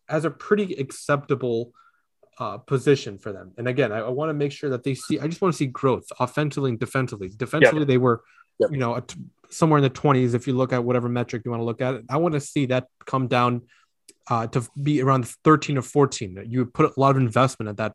[0.08, 1.74] as a pretty acceptable
[2.40, 3.54] uh, position for them.
[3.58, 5.20] And again, I, I want to make sure that they see.
[5.20, 7.30] I just want to see growth offensively and defensively.
[7.30, 7.88] Defensively, yep.
[7.88, 8.24] they were,
[8.60, 8.72] yep.
[8.72, 9.02] you know,
[9.50, 10.34] somewhere in the twenties.
[10.34, 12.68] If you look at whatever metric you want to look at, I want to see
[12.68, 13.64] that come down
[14.30, 16.44] uh, to be around thirteen or fourteen.
[16.48, 17.94] You put a lot of investment at that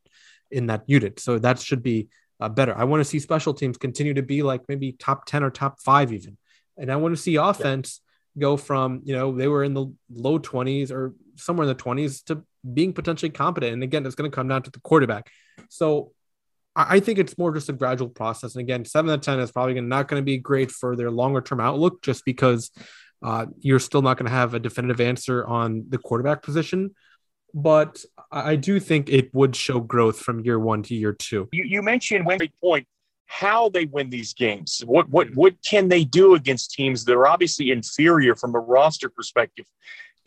[0.50, 2.08] in that unit, so that should be
[2.40, 2.76] uh, better.
[2.76, 5.80] I want to see special teams continue to be like maybe top ten or top
[5.80, 6.36] five even,
[6.76, 8.00] and I want to see offense.
[8.00, 8.04] Yep.
[8.40, 12.24] Go from you know they were in the low 20s or somewhere in the 20s
[12.26, 13.72] to being potentially competent.
[13.72, 15.30] And again, it's going to come down to the quarterback.
[15.68, 16.12] So
[16.76, 18.54] I think it's more just a gradual process.
[18.54, 21.40] And again, seven to 10 is probably not going to be great for their longer
[21.40, 22.70] term outlook just because
[23.22, 26.94] uh, you're still not going to have a definitive answer on the quarterback position.
[27.54, 31.48] But I do think it would show growth from year one to year two.
[31.52, 32.86] You, you mentioned when point
[33.26, 34.82] how they win these games.
[34.86, 39.08] What what what can they do against teams that are obviously inferior from a roster
[39.08, 39.66] perspective?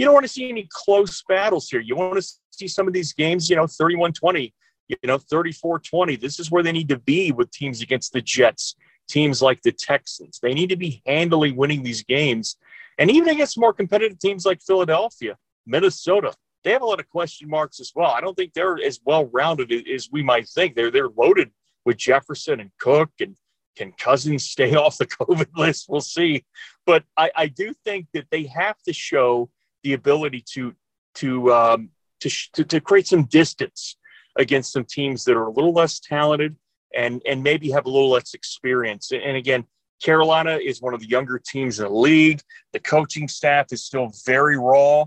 [0.01, 1.79] you don't want to see any close battles here.
[1.79, 4.51] You want to see some of these games, you know, 31 20,
[4.87, 6.15] you know, 34 20.
[6.15, 8.75] This is where they need to be with teams against the Jets,
[9.07, 10.39] teams like the Texans.
[10.41, 12.57] They need to be handily winning these games.
[12.97, 16.33] And even against more competitive teams like Philadelphia, Minnesota,
[16.63, 18.11] they have a lot of question marks as well.
[18.11, 20.75] I don't think they're as well rounded as we might think.
[20.75, 21.51] They're they're loaded
[21.85, 23.35] with Jefferson and Cook and
[23.75, 25.87] can Cousins stay off the COVID list?
[25.89, 26.45] We'll see.
[26.85, 29.49] But I, I do think that they have to show
[29.83, 30.75] the ability to
[31.15, 31.89] to um,
[32.21, 33.97] to, to, to create some distance
[34.37, 36.55] against some teams that are a little less talented
[36.95, 39.11] and and maybe have a little less experience.
[39.11, 39.65] And again,
[40.03, 42.41] Carolina is one of the younger teams in the league.
[42.73, 45.05] The coaching staff is still very raw,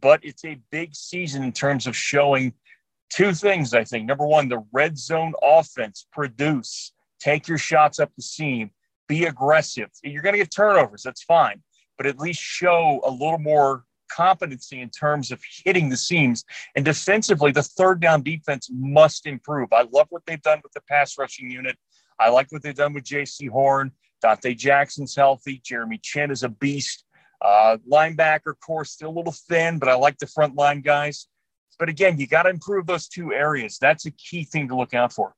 [0.00, 2.52] but it's a big season in terms of showing
[3.10, 3.74] two things.
[3.74, 8.70] I think number one, the red zone offense produce, take your shots up the seam,
[9.08, 9.90] be aggressive.
[10.02, 11.62] You're going to get turnovers, that's fine,
[11.96, 16.44] but at least show a little more competency in terms of hitting the seams.
[16.74, 19.72] And defensively, the third down defense must improve.
[19.72, 21.76] I love what they've done with the pass rushing unit.
[22.18, 23.92] I like what they've done with Jaycee Horn.
[24.24, 25.60] Donte Jackson's healthy.
[25.62, 27.04] Jeremy Chinn is a beast.
[27.40, 31.26] Uh, linebacker corps still a little thin, but I like the front line guys.
[31.78, 33.78] But again, you got to improve those two areas.
[33.78, 35.34] That's a key thing to look out for.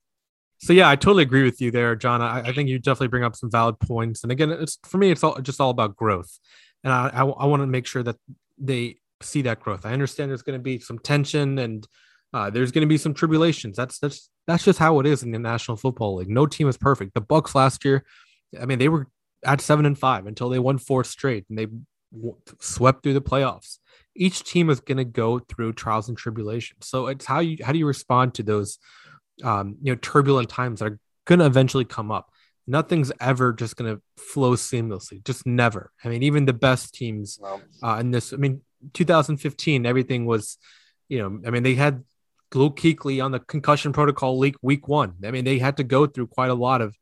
[0.59, 2.22] So yeah, I totally agree with you there, John.
[2.22, 4.22] I, I think you definitely bring up some valid points.
[4.22, 6.38] And again, it's for me, it's all just all about growth.
[6.84, 8.16] And I, I, I want to make sure that
[8.57, 9.84] they see that growth.
[9.84, 11.86] I understand there's going to be some tension and
[12.34, 13.74] Uh, there's going to be some tribulations.
[13.74, 16.28] That's that's that's just how it is in the National Football League.
[16.28, 17.14] No team is perfect.
[17.14, 18.05] The Bucs last year,
[18.61, 19.07] I mean, they were
[19.45, 21.66] at seven and five until they won four straight and they
[22.12, 23.78] w- swept through the playoffs.
[24.14, 26.86] Each team is going to go through trials and tribulations.
[26.86, 28.78] So it's how you how do you respond to those
[29.45, 32.30] um, you know turbulent times that are going to eventually come up.
[32.66, 35.24] Nothing's ever just going to flow seamlessly.
[35.24, 35.93] Just never.
[36.05, 37.39] I mean, even the best teams
[37.82, 38.32] uh, in this.
[38.32, 38.61] I mean,
[38.93, 40.59] 2015, everything was,
[41.09, 42.05] you know, I mean, they had
[42.55, 45.14] Luke Kuechly on the concussion protocol leak week one.
[45.24, 46.95] I mean, they had to go through quite a lot of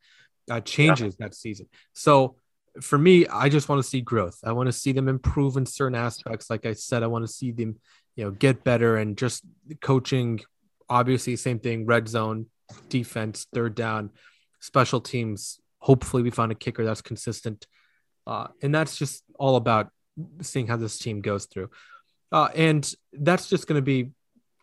[0.50, 1.26] uh, changes yeah.
[1.26, 1.68] that season.
[1.92, 2.36] So
[2.80, 4.38] for me, I just want to see growth.
[4.44, 6.50] I want to see them improve in certain aspects.
[6.50, 7.76] Like I said, I want to see them,
[8.16, 9.44] you know, get better and just
[9.80, 10.40] coaching.
[10.88, 11.86] Obviously, same thing.
[11.86, 12.46] Red zone,
[12.88, 14.10] defense, third down,
[14.60, 15.58] special teams.
[15.78, 17.66] Hopefully, we find a kicker that's consistent,
[18.26, 19.90] uh, and that's just all about
[20.42, 21.70] seeing how this team goes through.
[22.32, 24.10] Uh, and that's just going to be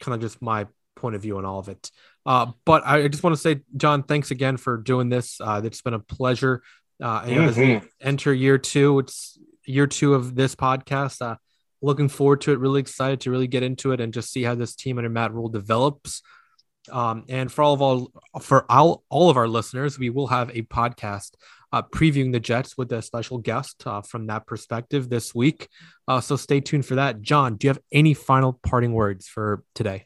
[0.01, 1.91] kind of just my point of view on all of it.
[2.25, 5.39] Uh, but I just want to say, John, thanks again for doing this.
[5.41, 6.61] Uh, it's been a pleasure.
[7.01, 7.49] Uh, and mm-hmm.
[7.49, 11.21] as we enter year two, it's year two of this podcast.
[11.21, 11.35] Uh,
[11.81, 12.59] looking forward to it.
[12.59, 15.33] Really excited to really get into it and just see how this team under Matt
[15.33, 16.21] Rhule develops.
[16.91, 18.11] Um, and for all of all
[18.41, 21.31] for all, all of our listeners, we will have a podcast
[21.71, 25.67] uh, previewing the Jets with a special guest uh, from that perspective this week.
[26.07, 27.21] Uh, so stay tuned for that.
[27.21, 30.05] John, do you have any final parting words for today?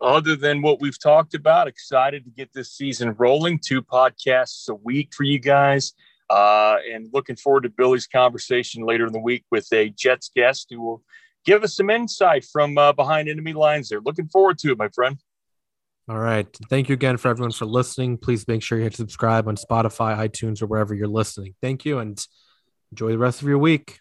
[0.00, 3.58] Other than what we've talked about, excited to get this season rolling.
[3.58, 5.92] Two podcasts a week for you guys.
[6.30, 10.68] Uh, and looking forward to Billy's conversation later in the week with a Jets guest
[10.70, 11.02] who will
[11.44, 14.00] give us some insight from uh, behind enemy lines there.
[14.00, 15.18] Looking forward to it, my friend.
[16.08, 16.46] All right.
[16.68, 18.16] Thank you again for everyone for listening.
[18.16, 21.54] Please make sure you hit subscribe on Spotify, iTunes, or wherever you're listening.
[21.60, 22.18] Thank you and
[22.90, 24.00] enjoy the rest of your week.